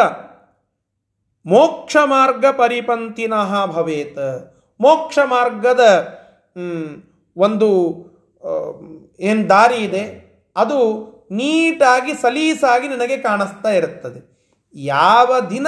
ಮೋಕ್ಷ 1.45 1.95
ಮಾರ್ಗ 2.05 2.45
ಪರಿಪಂತಿನಃ 2.57 3.51
ಭವೇತ್. 3.65 4.23
ಮೋಕ್ಷ 4.79 5.17
ಮಾರ್ಗದ 5.33 5.83
ಒಂದು 7.37 7.69
ಏನು 9.19 9.43
ದಾರಿ 9.49 9.79
ಇದೆ, 9.87 10.03
ಅದು 10.55 10.79
ನೀಟಾಗಿ 11.31 12.13
ಸಲೀಸಾಗಿ 12.13 12.87
ನಿನಗೆ 12.87 13.17
ಕಾಣಿಸ್ತಾ 13.17 13.69
ಇರುತ್ತದೆ. 13.69 14.19
ಯಾವ 14.75 15.39
ದಿನ 15.49 15.67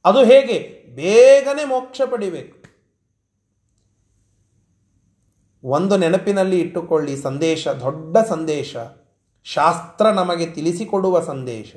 ಅದು 0.06 0.24
ಹೇಗೆ? 0.24 0.82
ಬೇಗನೆ 0.96 1.66
ಮೋಕ್ಷ 1.66 2.02
ಪಡಿಬೇಕು. 2.12 2.62
ಒಂದು 5.64 5.98
ನೆನಪಿನಲ್ಲಿ 5.98 6.60
ಇಟ್ಟುಕೊಳ್ಳಿ, 6.60 7.18
ಸಂದೇಶ, 7.18 7.68
ದೊಡ್ಡ 7.68 8.18
ಸಂದೇಶ, 8.18 8.76
ಶಾಸ್ತ್ರ 9.44 10.10
ನಮಗೆ 10.10 10.46
ತಿಳಿಸಿಕೊಡುವ 10.46 11.20
ಸಂದೇಶ. 11.20 11.76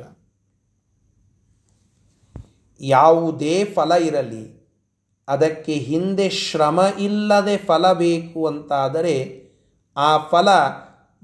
ಯಾವುದೇ 2.80 3.64
ಫಲ 3.64 3.92
ಇರಲಿ, 3.92 4.64
ಅದಕ್ಕೆ 5.28 5.72
ಹಿಂದೆ 5.72 6.30
ಶ್ರಮ 6.30 6.80
ಇಲ್ಲದೆ 6.98 7.56
ಫಲ 7.56 7.92
ಬೇಕು 7.92 8.46
ಅಂತಾದರೆ, 8.46 9.44
ಆ 9.96 10.18
ಫಲ 10.18 10.48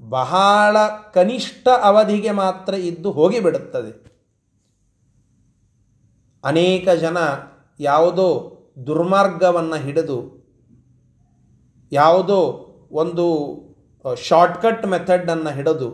ಬಹಳ 0.01 0.77
ಕನಿಷ್ಠ 1.15 1.65
ಅವಧಿಗೆ 1.89 2.31
ಮಾತ್ರ 2.39 2.73
ಇದ್ದು 2.89 3.09
ಹೋಗಿಬಿಡುತ್ತದೆ. 3.17 3.91
ಅನೇಕ 6.43 6.87
ಜನ 7.03 7.17
ಯಾವುದೋ 7.79 8.27
ದುರ್ಮಾರ್ಗವನ್ನು 8.87 9.77
ಹಿಡಿದು, 9.85 10.17
ಯಾವುದೋ 11.91 12.39
ಒಂದು 13.01 13.25
ಶಾರ್ಟ್ಕಟ್ 14.27 14.85
ಮೆಥಡನ್ನು 14.93 15.51
ಹಿಡಿದು, 15.57 15.89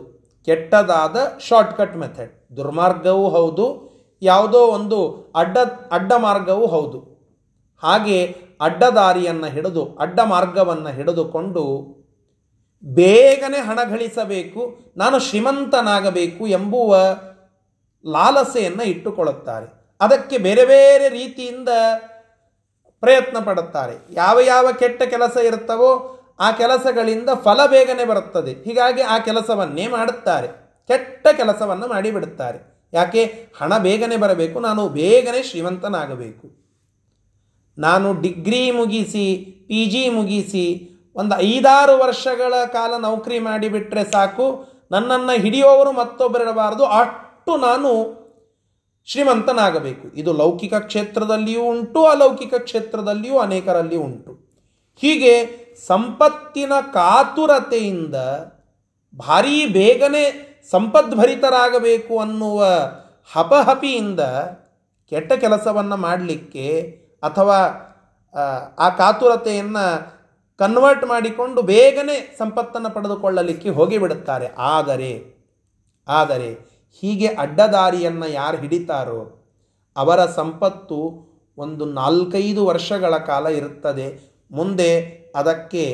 ಕೆಟ್ಟದಾದ 0.46 1.16
ಶಾರ್ಟ್ಕಟ್ 1.48 1.96
ಮೆಥಡ್ 2.02 2.32
ದುರ್ಮಾರ್ಗವೂ 2.56 3.26
ಹೌದು, 3.36 3.66
ಯಾವುದೋ 4.22 4.60
ಒಂದು 4.76 4.98
ಅಡ್ಡ 5.42 5.58
ಅಡ್ಡ 5.96 6.12
ಮಾರ್ಗವೂ 6.26 6.66
ಹೌದು. 6.66 6.98
ಹಾಗೆ 7.82 8.18
ಅಡ್ಡದಾರಿಯನ್ನು 8.60 9.48
ಹಿಡಿದು, 9.56 9.82
ಅಡ್ಡ 10.04 10.18
ಮಾರ್ಗವನ್ನು 10.32 10.92
ಹಿಡಿದುಕೊಂಡು 10.98 11.64
ಬೇಗನೆ 12.84 13.58
ಹಣ 13.58 13.78
ಗಳಿಸಬೇಕು 13.82 14.78
ನಾನು 14.96 15.18
ಶ್ರೀಮಂತನಾಗಬೇಕು 15.18 16.46
ಎಂಬುವ 16.46 16.96
ಲಾಲಸೆಯನ್ನು 18.06 18.82
ಇಟ್ಟುಕೊಳ್ಳುತ್ತಾರೆ. 18.82 19.96
ಅದಕ್ಕೆ 20.00 20.38
ಬೇರೆ 20.38 20.64
ಬೇರೆ 20.64 21.08
ರೀತಿಯಿಂದ 21.08 21.68
ಪ್ರಯತ್ನ 23.00 23.38
ಪಡುತ್ತಾರೆ. 23.38 24.14
ಯಾವ 24.14 24.40
ಯಾವ 24.40 24.72
ಕೆಟ್ಟ 24.72 25.02
ಕೆಲಸ 25.02 25.36
ಇರುತ್ತವೋ 25.36 26.20
ಆ 26.40 26.50
ಕೆಲಸಗಳಿಂದ 26.50 27.28
ಫಲ 27.44 27.66
ಬೇಗನೆ 27.66 28.04
ಬರುತ್ತದೆ. 28.04 28.52
ಹೀಗಾಗಿ 28.52 29.02
ಆ 29.02 29.18
ಕೆಲಸವನ್ನೇ 29.18 29.86
ಮಾಡುತ್ತಾರೆ. 29.86 30.48
ಕೆಟ್ಟ 30.88 31.28
ಕೆಲಸವನ್ನು 31.28 31.88
ಮಾಡಿಬಿಡುತ್ತಾರೆ. 31.88 32.88
ಯಾಕೆ? 32.92 33.46
ಹಣ 33.56 33.78
ಬೇಗನೆ 33.78 34.16
ಬರಬೇಕು, 34.16 34.60
ನಾನು 34.60 34.88
ಬೇಗನೆ 34.88 35.42
ಶ್ರೀಮಂತನಾಗಬೇಕು. 35.42 36.68
ನಾನು 37.78 38.20
ಡಿಗ್ರಿ 38.20 38.70
ಮುಗಿಸಿ 38.70 39.44
ಪಿ 39.68 39.86
ಜಿ 39.86 40.08
ಮುಗಿಸಿ 40.08 40.94
ಒಂದು 41.18 41.34
ಐದಾರು 41.40 41.98
ವರ್ಷಗಳ 41.98 42.54
ಕಾಲ 42.64 42.92
ನೌಕರಿ 42.96 43.38
ಮಾಡಿಬಿಟ್ರೆ 43.38 44.04
ಸಾಕು. 44.04 44.46
ನನ್ನನ್ನು 44.90 45.40
ಹಿಡಿಯುವವರು 45.40 45.92
ಮತ್ತೊಬ್ಬರಿರಬಾರದು. 45.92 46.84
ಅಷ್ಟು 46.84 47.56
ನಾನು 47.56 47.90
ಶ್ರೀಮಂತನಾಗಬೇಕು. 49.06 50.08
ಇದು 50.08 50.32
ಲೌಕಿಕ 50.32 50.74
ಕ್ಷೇತ್ರದಲ್ಲಿಯೂ 50.74 51.62
ಉಂಟು, 51.62 52.06
ಅಲೌಕಿಕ 52.06 52.54
ಕ್ಷೇತ್ರದಲ್ಲಿಯೂ 52.54 53.38
ಅನೇಕರಲ್ಲಿ 53.38 53.96
ಉಂಟು. 53.96 54.32
ಹೀಗೆ 55.02 55.34
ಸಂಪತ್ತಿನ 55.86 56.72
ಕಾತುರತೆಯಿಂದ 56.92 58.14
ಭಾರೀ 59.16 59.66
ಬೇಗನೆ 59.66 60.24
ಸಂಪದ್ಭರಿತರಾಗಬೇಕು 60.70 62.18
ಅನ್ನುವ 62.18 62.64
ಹಪಹಪಿಯಿಂದ 63.34 64.20
ಕೆಟ್ಟ 65.10 65.32
ಕೆಲಸವನ್ನು 65.32 65.96
ಮಾಡಲಿಕ್ಕೆ 65.96 66.66
ಅಥವಾ 67.22 67.58
ಆ 68.78 68.88
ಕಾತುರತೆಯನ್ನು 68.88 69.84
ಕನ್ವರ್ಟ್ 70.58 71.04
ಮಾಡಿಕೊಂಡು 71.04 71.62
ಬೇಗನೆ 71.62 72.34
ಸಂಪತ್ತನ್ನು 72.38 72.94
ಪಡೆದುಕೊಳ್ಳಲಿಕ್ಕೆ 72.94 73.68
ಹೋಗಿಬಿಡುತ್ತಾರೆ. 73.68 74.46
ಆದರೆ 74.58 75.10
ಆದರೆ 76.08 76.52
ಹೀಗೆ 77.00 77.26
ಅಡ್ಡದಾರಿಯನ್ನು 77.26 78.28
ಯಾರು 78.28 78.56
ಹಿಡಿತಾರೋ 78.56 79.20
ಅವರ 79.96 80.26
ಸಂಪತ್ತು 80.26 81.28
ಒಂದು 81.58 81.84
ನಾಲ್ಕೈದು 81.84 82.66
ವರ್ಷಗಳ 82.66 83.16
ಕಾಲ 83.16 83.46
ಇರುತ್ತದೆ. 83.46 84.06
ಮುಂದೆ 84.50 84.90
ಅದಕ್ಕೆ 85.36 85.84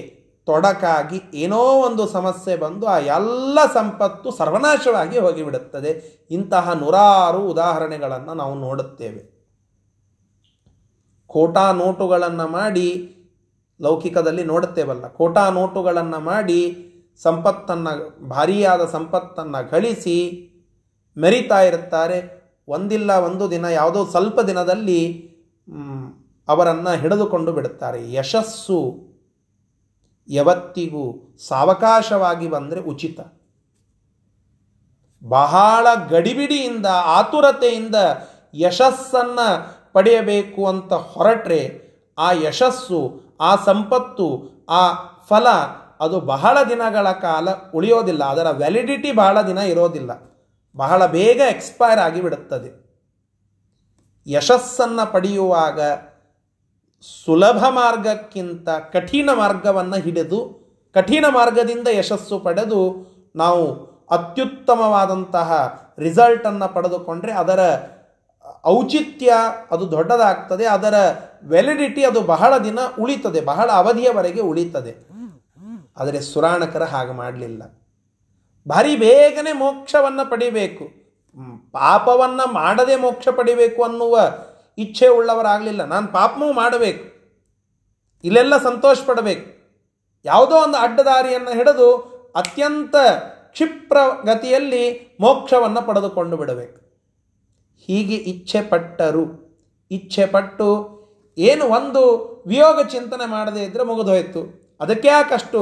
ತೊಡಕಾಗಿ 0.46 1.20
ಏನೋ 1.34 1.58
ಒಂದು 1.58 2.08
ಸಮಸ್ಯೆ 2.08 2.56
ಬಂದು 2.56 2.86
ಆ 2.86 2.98
ಎಲ್ಲ 2.98 3.58
ಸಂಪತ್ತು 3.74 4.30
ಸರ್ವನಾಶವಾಗಿ 4.30 5.18
ಹೋಗಿಬಿಡುತ್ತದೆ. 5.18 6.24
ಇಂತಹ 6.30 6.72
ನೂರಾರು 6.72 7.40
ಉದಾಹರಣೆಗಳನ್ನು 7.48 8.34
ನಾವು 8.34 8.54
ನೋಡುತ್ತೇವೆ. 8.54 9.22
ಕೋಟಾ 11.26 11.72
ನೋಟುಗಳನ್ನು 11.72 12.48
ಮಾಡಿ 12.48 12.88
ಲೌಕಿಕದಲ್ಲಿ 13.84 14.44
ನೋಡುತ್ತೇವಲ್ಲ. 14.44 15.06
ಕೋಟಾ 15.08 15.44
ನೋಟುಗಳನ್ನು 15.50 16.18
ಮಾಡಿ 16.20 16.60
ಸಂಪತ್ತನ್ನು, 17.22 17.92
ಭಾರಿಯಾದ 18.28 18.82
ಸಂಪತ್ತನ್ನು 18.90 19.70
ಗಳಿಸಿ 19.70 20.16
ಮೆರಿತಾ 21.16 21.60
ಇರುತ್ತಾರೆ. 21.62 22.18
ಒಂದಿಲ್ಲ 22.68 23.12
ಒಂದು 23.12 23.50
ದಿನ, 23.50 23.64
ಯಾವುದೋ 23.64 24.04
ಸ್ವಲ್ಪ 24.04 24.40
ದಿನದಲ್ಲಿ 24.40 25.00
ಅವರನ್ನು 26.48 26.92
ಹಿಡಿದುಕೊಂಡು 26.96 27.52
ಬಿಡುತ್ತಾರೆ. 27.52 28.00
ಯಶಸ್ಸು 28.12 28.78
ಯಾವತ್ತಿಗೂ 30.28 31.36
ಸಾವಕಾಶವಾಗಿ 31.48 32.46
ಬಂದರೆ 32.50 32.80
ಉಚಿತ. 32.80 33.20
ಬಹಳ 35.28 35.86
ಗಡಿಬಿಡಿಯಿಂದ, 36.10 36.86
ಆತುರತೆಯಿಂದ 37.16 37.94
ಯಶಸ್ಸನ್ನು 38.54 39.48
ಪಡೆಯಬೇಕು 39.92 40.66
ಅಂತ 40.66 40.92
ಹೊರಟ್ರೆ 40.92 41.60
ಆ 42.18 42.32
ಯಶಸ್ಸು 42.32 42.98
ಆ 43.44 43.56
ಸಂಪತ್ತು, 43.56 44.26
ಆ 44.68 44.80
ಫಲ 45.28 45.48
ಅದು 46.00 46.20
ಬಹಳ 46.20 46.58
ದಿನಗಳ 46.68 47.08
ಕಾಲ 47.10 47.48
ಉಳಿಯೋದಿಲ್ಲ. 47.74 48.24
ಅದರ 48.24 48.48
ವ್ಯಾಲಿಡಿಟಿ 48.50 49.12
ಬಹಳ 49.12 49.42
ದಿನ 49.42 49.58
ಇರೋದಿಲ್ಲ. 49.58 50.10
ಬಹಳ 50.76 51.06
ಬೇಗ 51.06 51.40
ಎಕ್ಸ್ಪೈರ್ 51.50 52.00
ಆಗಿಬಿಡುತ್ತದೆ. 52.00 52.70
ಯಶಸ್ಸನ್ನು 54.26 55.12
ಪಡೆಯುವಾಗ 55.12 55.80
ಸುಲಭ 57.24 57.64
ಮಾರ್ಗಕ್ಕಿಂತ 57.68 58.68
ಕಠಿಣ 58.92 59.30
ಮಾರ್ಗವನ್ನು 59.34 59.96
ಹಿಡಿದು, 59.96 60.38
ಕಠಿಣ 60.94 61.24
ಮಾರ್ಗದಿಂದ 61.30 61.88
ಯಶಸ್ಸು 61.92 62.38
ಪಡೆದು 62.38 62.80
ನಾವು 63.36 63.62
ಅತ್ಯುತ್ತಮವಾದಂತಹ 64.10 65.50
ರಿಸಲ್ಟನ್ನು 65.98 66.74
ಪಡೆದುಕೊಂಡ್ರೆ 66.74 67.32
ಅದರ 67.32 67.60
ಔಚಿತ್ಯ 68.66 69.32
ಅದು 69.70 69.90
ದೊಡ್ಡದಾಗ್ತದೆ, 69.90 70.66
ಅದರ 70.66 70.94
ವ್ಯಾಲಿಡಿಟಿ 71.42 72.04
ಅದು 72.04 72.20
ಬಹಳ 72.20 72.58
ದಿನ 72.58 72.78
ಉಳಿತದೆ, 73.00 73.40
ಬಹಳ 73.40 73.70
ಅವಧಿಯವರೆಗೆ 73.70 74.40
ಉಳಿತದೆ. 74.40 75.14
ಆದರೆ 75.96 76.20
ಸುರಾಣಕರ 76.20 76.82
ಹಾಗೆ 76.82 77.12
ಮಾಡಲಿಲ್ಲ. 77.12 77.62
ಭಾರಿ 78.68 78.96
ಬೇಗನೆ 78.96 79.52
ಮೋಕ್ಷವನ್ನು 79.52 80.30
ಪಡಿಬೇಕು. 80.30 80.84
ಪಾಪವನ್ನು 81.72 82.52
ಮಾಡದೆ 82.52 82.96
ಮೋಕ್ಷ 82.96 83.28
ಪಡಿಬೇಕು 83.28 83.82
ಅನ್ನುವ 83.82 84.20
ಇಚ್ಛೆ 84.78 85.08
ಉಳ್ಳವರಾಗಲಿಲ್ಲ. 85.08 85.84
ನಾನು 85.84 86.06
ಪಾಪವೂ 86.06 86.52
ಮಾಡಬೇಕು. 86.52 87.14
ಇಲ್ಲೆಲ್ಲ 88.24 88.62
ಸಂತೋಷ 88.62 88.98
ಪಡಬೇಕು 89.06 89.46
ಯಾವುದೋ 90.24 90.56
ಒಂದು 90.56 90.78
ಅಡ್ಡದಾರಿಯನ್ನು 90.78 91.50
ಹಿಡಿದು 91.50 91.88
ಅತ್ಯಂತ 92.36 92.94
ಕ್ಷಿಪ್ರ 93.52 93.98
ಗತಿಯಲ್ಲಿ 94.24 95.16
ಮೋಕ್ಷವನ್ನು 95.20 95.82
ಪಡೆದುಕೊಂಡು 95.82 96.36
ಬಿಡಬೇಕು. 96.36 96.83
ಹೀಗೆ 97.86 98.14
ಇಚ್ಛೆ 98.14 98.62
ಪಟ್ಟರು 98.62 99.24
ಇಚ್ಛೆ 99.90 100.26
ಪಟ್ಟು 100.26 100.94
ಏನು 101.38 101.64
ಒಂದು 101.64 102.02
ವಿಯೋಗ 102.46 102.86
ಚಿಂತನೆ 102.86 103.30
ಮಾಡದೇ 103.30 103.62
ಇದ್ದರೆ 103.62 103.84
ಮುಗಿದೋಯ್ತು 103.84 104.40
ಅದಕ್ಕೆ 104.80 105.08
ಯಾಕಷ್ಟು 105.08 105.60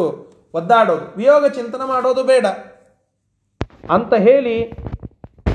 ಒದ್ದಾಡೋದು? 0.55 1.17
ವಿಯೋಗ 1.17 1.47
ಚಿಂತನೆ 1.47 1.89
ಮಾಡೋದು 1.89 2.23
ಬೇಡ. 2.25 2.47
ಅಂತ 3.91 4.15
ಹೇಳಿ 4.15 4.73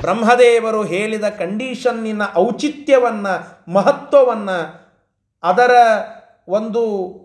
ಬ್ರಹ್ಮದೇವರು 0.00 0.84
ಹೇಳಿದ 0.84 1.24
ಕಂಡೀಷನ್ನಿನ 1.24 2.22
ಔಚಿತ್ಯವನ್ನು, 2.36 3.34
ಮಹತ್ವವನ್ನು, 3.72 4.58
ಅದರ 5.42 5.70
ಒಂದು 6.48 6.82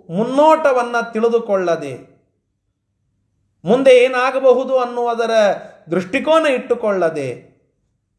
ಮುನ್ನೋಟವನ್ನು 0.09 1.13
ತಿಳಿದುಕೊಳ್ಳದೆ, 1.13 1.93
ಮುಂದೆ 3.65 4.03
ಏನಾಗಬಹುದು 4.03 4.77
ಅನ್ನುವುದರ 4.77 5.31
ದೃಷ್ಟಿಕೋನ 5.91 6.45
ಇಟ್ಟುಕೊಳ್ಳದೆ 6.45 7.52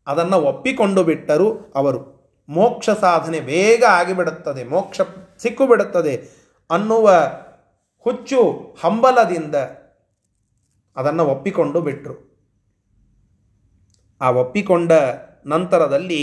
ಅದನ್ನು 0.06 0.36
ಒಪ್ಪಿಕೊಂಡು 0.40 1.04
ಬಿಟ್ಟರು 1.04 1.72
ಅವರು 1.74 2.00
ಮೋಕ್ಷ 2.48 2.90
ಸಾಧನೆ 2.90 3.40
ಬೇಗ 3.40 3.84
ಆಗಿಬಿಡುತ್ತದೆ, 3.88 4.64
ಮೋಕ್ಷ 4.64 5.00
ಸಿಕ್ಕುಬಿಡುತ್ತದೆ 5.38 6.14
ಅನ್ನುವ 6.70 7.08
ಹುಚ್ಚು 8.06 8.40
ಹಂಬಲದಿಂದ 8.80 9.54
ಅದನ್ನು 10.96 11.24
ಒಪ್ಪಿಕೊಂಡು 11.24 11.80
ಬಿಟ್ಟರು 11.80 12.16
ಆ 14.20 14.30
ಒಪ್ಪಿಕೊಂಡ 14.30 14.92
ನಂತರದಲ್ಲಿ 15.46 16.22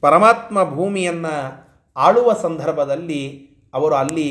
ಪರಮಾತ್ಮ 0.00 0.64
ಭೂಮಿಯನ್ನು 0.64 1.34
ಆಳುವ 1.96 2.32
ಸಂದರ್ಭದಲ್ಲಿ 2.42 3.20
ಅವರು 3.74 3.94
ಅಲ್ಲಿ 3.94 4.28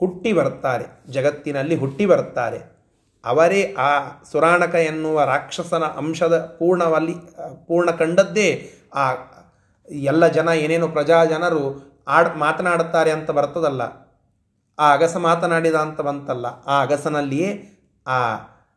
ಹುಟ್ಟಿ 0.00 0.32
ಬರ್ತಾರೆ 0.32 1.12
ಜಗತ್ತಿನಲ್ಲಿ 1.12 1.76
ಹುಟ್ಟಿ 1.76 2.06
ಬರ್ತಾರೆ 2.06 2.79
ಅವರೇ 3.24 3.74
ಆ 3.78 3.98
ಸುರಾಣಕ 4.32 4.74
ಎನ್ನುವ 4.74 5.24
ರಾಕ್ಷಸನ 5.24 5.84
ಅಂಶದ 5.84 6.38
ಪೂರ್ಣವಲ್ಲಿ, 6.38 7.12
ಪೂರ್ಣ 7.66 7.90
ಕಂಡದ್ದೇ 7.90 8.70
ಆ 8.94 9.12
ಎಲ್ಲ 9.90 10.26
ಜನ, 10.26 10.48
ಏನೇನು 10.48 10.88
ಪ್ರಜಾ 10.88 11.24
ಜನರು 11.24 11.90
ಆಡ್, 12.08 12.36
ಮಾತನಾಡುತ್ತಾರೆ 12.36 13.10
ಅಂತ 13.10 13.30
ಬರ್ತದಲ್ಲ. 13.30 13.82
ಆ 14.78 14.92
ಅಗಸ 14.92 15.16
ಮಾತನಾಡಿದ 15.16 15.74
ಅಂತ 15.74 16.00
ಬಂತಲ್ಲ. 16.00 16.46
ಆ 16.66 16.80
ಅಗಸನಲ್ಲಿಯೇ 16.80 17.62
ಆ 18.06 18.34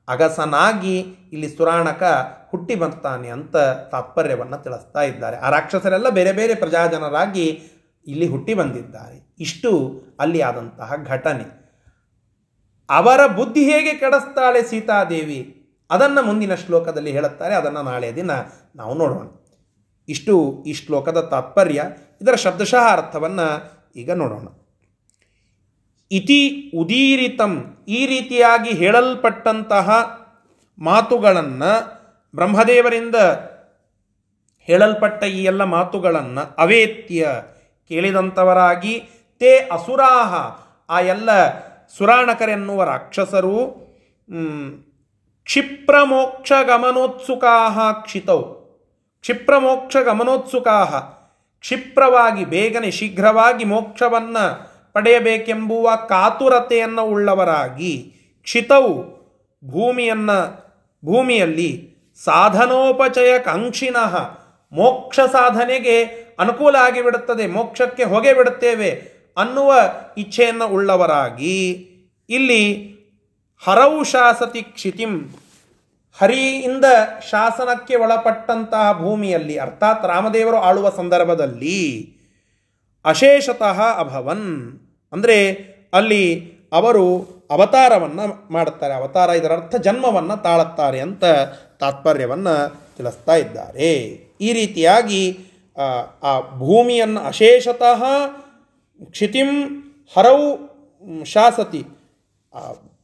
ಅಗಸನಾಗಿ 0.07 0.99
ಇಲ್ಲಿ 1.33 1.57
ಸುರಾಣಕ 1.57 2.03
ಹುಟ್ಟಿ 2.51 2.75
ಬರ್ತಾನೆ 2.75 3.29
ಅಂತ 3.29 3.57
ತಾತ್ಪರ್ಯವನ್ನು 3.91 4.63
ತಿಳಿಸ್ತಾ 4.63 5.01
ಇದ್ದಾರೆ. 5.01 5.37
ಆ 5.37 5.49
ರಾಕ್ಷಸರೆಲ್ಲ 5.49 6.09
ಬೇರೆ 6.09 6.31
ಬೇರೆ 6.31 6.55
ಪ್ರಜಾಜನರಾಗಿ 6.55 7.61
ಇಲ್ಲಿ 8.07 8.27
ಹುಟ್ಟಿ 8.27 8.53
ಬಂದಿದ್ದಾರೆ. 8.53 9.35
ಇಷ್ಟು 9.39 10.01
ಅಲ್ಲಿ 10.19 10.41
ಆದಂತಹ 10.41 10.93
ಘಟನೆ. 11.07 11.62
ಅವರ 12.93 13.27
ಬುದ್ಧಿ 13.27 13.63
ಹೇಗೆ 13.71 13.93
ಕೆಡಿಸ್ತಾಳೆ 13.93 14.63
ಸೀತಾದೇವಿ? 14.63 15.39
ಅದನ್ನು 15.91 16.21
ಮುಂದಿನ 16.25 16.55
ಶ್ಲೋಕದಲ್ಲಿ 16.55 17.11
ಹೇಳುತ್ತಾರೆ. 17.11 17.55
ಅದನ್ನು 17.55 17.81
ನಾಳೆ 17.83 18.15
ದಿನ 18.15 18.31
ನಾವು 18.75 18.93
ನೋಡೋಣ. 18.93 19.27
ಇಷ್ಟು 20.09 20.63
ಈ 20.67 20.73
ಶ್ಲೋಕದ 20.73 21.21
ತಾತ್ಪರ್ಯ. 21.21 21.83
ಇದರ 22.21 22.35
ಶಬ್ದಶಃ 22.35 22.91
ಅರ್ಥವನ್ನು 22.91 23.47
ಈಗ 23.95 24.11
ನೋಡೋಣ. 24.11 24.47
ಇತಿ 26.11 26.71
ಉದೀರಿತಂ, 26.77 27.77
ಈ 27.87 28.05
ರೀತಿಯಾಗಿ 28.05 28.69
ಹೇಳಲ್ಪಟ್ಟಂತಹ 28.69 29.87
ಮಾತುಗಳನ್ನು 30.79 31.71
ಬ್ರಹ್ಮದೇವರಿಂದ 32.35 33.15
ಹೇಳಲ್ಪಟ್ಟ 34.61 35.23
ಈ 35.23 35.43
ಎಲ್ಲ 35.43 35.63
ಮಾತುಗಳನ್ನು 35.63 36.55
ಅವೇತ್ಯ 36.57 37.27
ಕೇಳಿದಂಥವರಾಗಿ 37.89 38.99
ತೇ 39.39 39.57
ಅಸುರಾಹ, 39.57 40.33
ಆ 40.89 40.99
ಎಲ್ಲ 40.99 41.29
ಸುರಾಣಕರೆನ್ನುವ 41.97 42.83
ರಾಕ್ಷಸರು 42.83 43.83
ಕ್ಷಿಪ್ರಮೋಕ್ಷ 45.43 46.51
ಕ್ಷಿಪ್ರಮೋಕ್ಷಗಮನೋತ್ಸುಕಾ 46.51 47.91
ಕ್ಷಿತೌ. 47.91 48.41
ಕ್ಷಿಪ್ರಮೋಕ್ಷಗಮನೋತ್ಸುಕಾ 49.21 50.83
ಕ್ಷಿಪ್ರವಾಗಿ 51.59 52.45
ಬೇಗನೆ 52.45 52.91
ಶೀಘ್ರವಾಗಿ 52.91 53.63
ಮೋಕ್ಷವನ್ನು 53.63 54.73
ಪಡೆಯಬೇಕೆಂಬುವ 54.93 55.95
ಕಾತುರತೆಯನ್ನು 56.09 57.05
ಉಳ್ಳವರಾಗಿ 57.05 58.13
ಕ್ಷಿತೌ 58.43 58.87
ಭೂಮಿಯನ್ನು, 59.65 60.39
ಭೂಮಿಯಲ್ಲಿ 61.05 61.95
ಸಾಧನೋಪಚಯ 62.23 63.39
ಕಾಂಕ್ಷಿನಃ 63.39 64.37
ಮೋಕ್ಷ 64.71 65.19
ಸಾಧನೆಗೆ 65.19 66.03
ಅನುಕೂಲ 66.39 66.75
ಆಗಿಬಿಡುತ್ತದೆ. 66.75 67.47
ಮೋಕ್ಷಕ್ಕೆ 67.47 68.03
ಹೊಗೆ 68.03 68.33
ಬಿಡುತ್ತೇವೆ 68.33 69.12
ಅನ್ನುವ 69.37 69.73
ಇಚ್ಛೆಯನ್ನು 70.17 70.67
ಉಳ್ಳವರಾಗಿ. 70.67 71.89
ಇಲ್ಲಿ 72.29 72.93
ಹರವು 73.67 74.03
ಶಾಸತಿ 74.03 74.61
ಕ್ಷಿತಿಂ. 74.61 75.29
ಹರಿಯಿಂದ 76.21 76.85
ಶಾಸನಕ್ಕೆ 77.29 77.95
ಒಳಪಟ್ಟಂತಹ 77.95 78.99
ಭೂಮಿಯಲ್ಲಿ 78.99 79.57
ಅರ್ಥಾತ್ 79.57 80.05
ರಾಮದೇವರು 80.05 80.57
ಆಳುವ 80.57 80.89
ಸಂದರ್ಭದಲ್ಲಿ 80.89 82.13
ಅಶೇಷತಃ 83.05 83.81
ಅಭವನ್. 83.81 84.79
ಅಂದರೆ 85.13 85.49
ಅಲ್ಲಿ 85.93 86.53
ಅವರು 86.71 87.33
ಅವತಾರವನ್ನು 87.51 88.53
ಮಾಡುತ್ತಾರೆ 88.53 88.93
ಅವತಾರ 88.93 89.29
ಇದರ 89.29 89.51
ಅರ್ಥ 89.51 89.75
ಜನ್ಮವನ್ನು 89.75 90.43
ತಾಳುತ್ತಾರೆ 90.43 90.99
ಅಂತ 90.99 91.23
ತಾತ್ಪರ್ಯವನ್ನು 91.79 92.83
ತಿಳಿಸ್ತಾ 92.97 93.35
ಇದ್ದಾರೆ. 93.35 93.93
ಈ 94.41 94.53
ರೀತಿಯಾಗಿ 94.53 95.39
ಆ, 95.77 95.83
ಆ 96.23 96.39
ಭೂಮಿಯನ್ನು 96.57 97.19
ಅಶೇಷತಃ 97.19 98.03
ಕ್ಷಿತಿಂ 99.13 99.49
ಹರವು 100.15 100.47
ಶಾಸತಿ. 101.33 101.81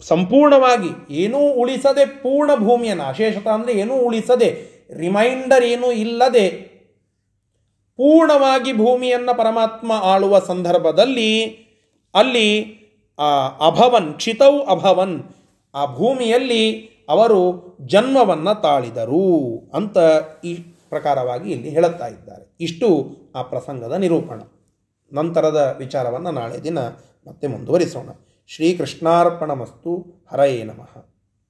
ಸಂಪೂರ್ಣವಾಗಿ 0.08 0.92
ಏನೂ 1.22 1.40
ಉಳಿಸದೆ 1.62 2.04
ಪೂರ್ಣ 2.24 2.52
ಭೂಮಿಯನ್ನು 2.66 3.06
ಅಶೇಷತ 3.12 3.48
ಅಂದರೆ 3.56 3.74
ಏನೂ 3.84 3.96
ಉಳಿಸದೆ, 4.08 4.50
ರಿಮೈಂಡರ್ 5.04 5.66
ಏನೂ 5.74 5.88
ಇಲ್ಲದೆ 6.04 6.46
ಪೂರ್ಣವಾಗಿ 8.00 8.72
ಭೂಮಿಯನ್ನು 8.74 9.34
ಪರಮಾತ್ಮ 9.38 9.92
ಆಳುವ 10.12 10.40
ಸಂದರ್ಭದಲ್ಲಿ 10.52 11.32
ಅಲ್ಲಿ 12.16 12.48
ಅಭವನ್, 13.68 14.08
ಕ್ಷಿತೌ 14.20 14.54
ಅಭವನ್, 14.76 15.18
ಆ 15.76 15.82
ಭೂಮಿಯಲ್ಲಿ 15.98 16.64
ಅವರು 17.10 17.42
ಜನ್ಮವನ್ನು 17.94 18.54
ತಾಳಿದರು 18.62 19.26
ಅಂತ 19.78 19.98
ಈ 20.50 20.54
ಪ್ರಕಾರವಾಗಿ 20.90 21.50
ಇಲ್ಲಿ 21.52 21.70
ಹೇಳುತ್ತಾ 21.70 22.08
ಇದ್ದಾರೆ. 22.08 22.46
ಇಷ್ಟು 22.68 22.88
ಆ 23.36 23.42
ಪ್ರಸಂಗದ 23.52 23.96
ನಿರೂಪಣ. 24.04 24.40
ನಂತರದ 25.14 25.76
ವಿಚಾರವನ್ನು 25.78 26.32
ನಾಳೆ 26.32 26.64
ದಿನ 26.64 26.80
ಮತ್ತೆ 27.28 27.48
ಮುಂದುವರಿಸೋಣ. 27.48 28.10
ಶ್ರೀಕೃಷ್ಣಾರ್ಪಣಮಸ್ತು 28.48 30.26
ಹರಯೇ 30.32 30.64
ನಮಃ. 30.64 31.09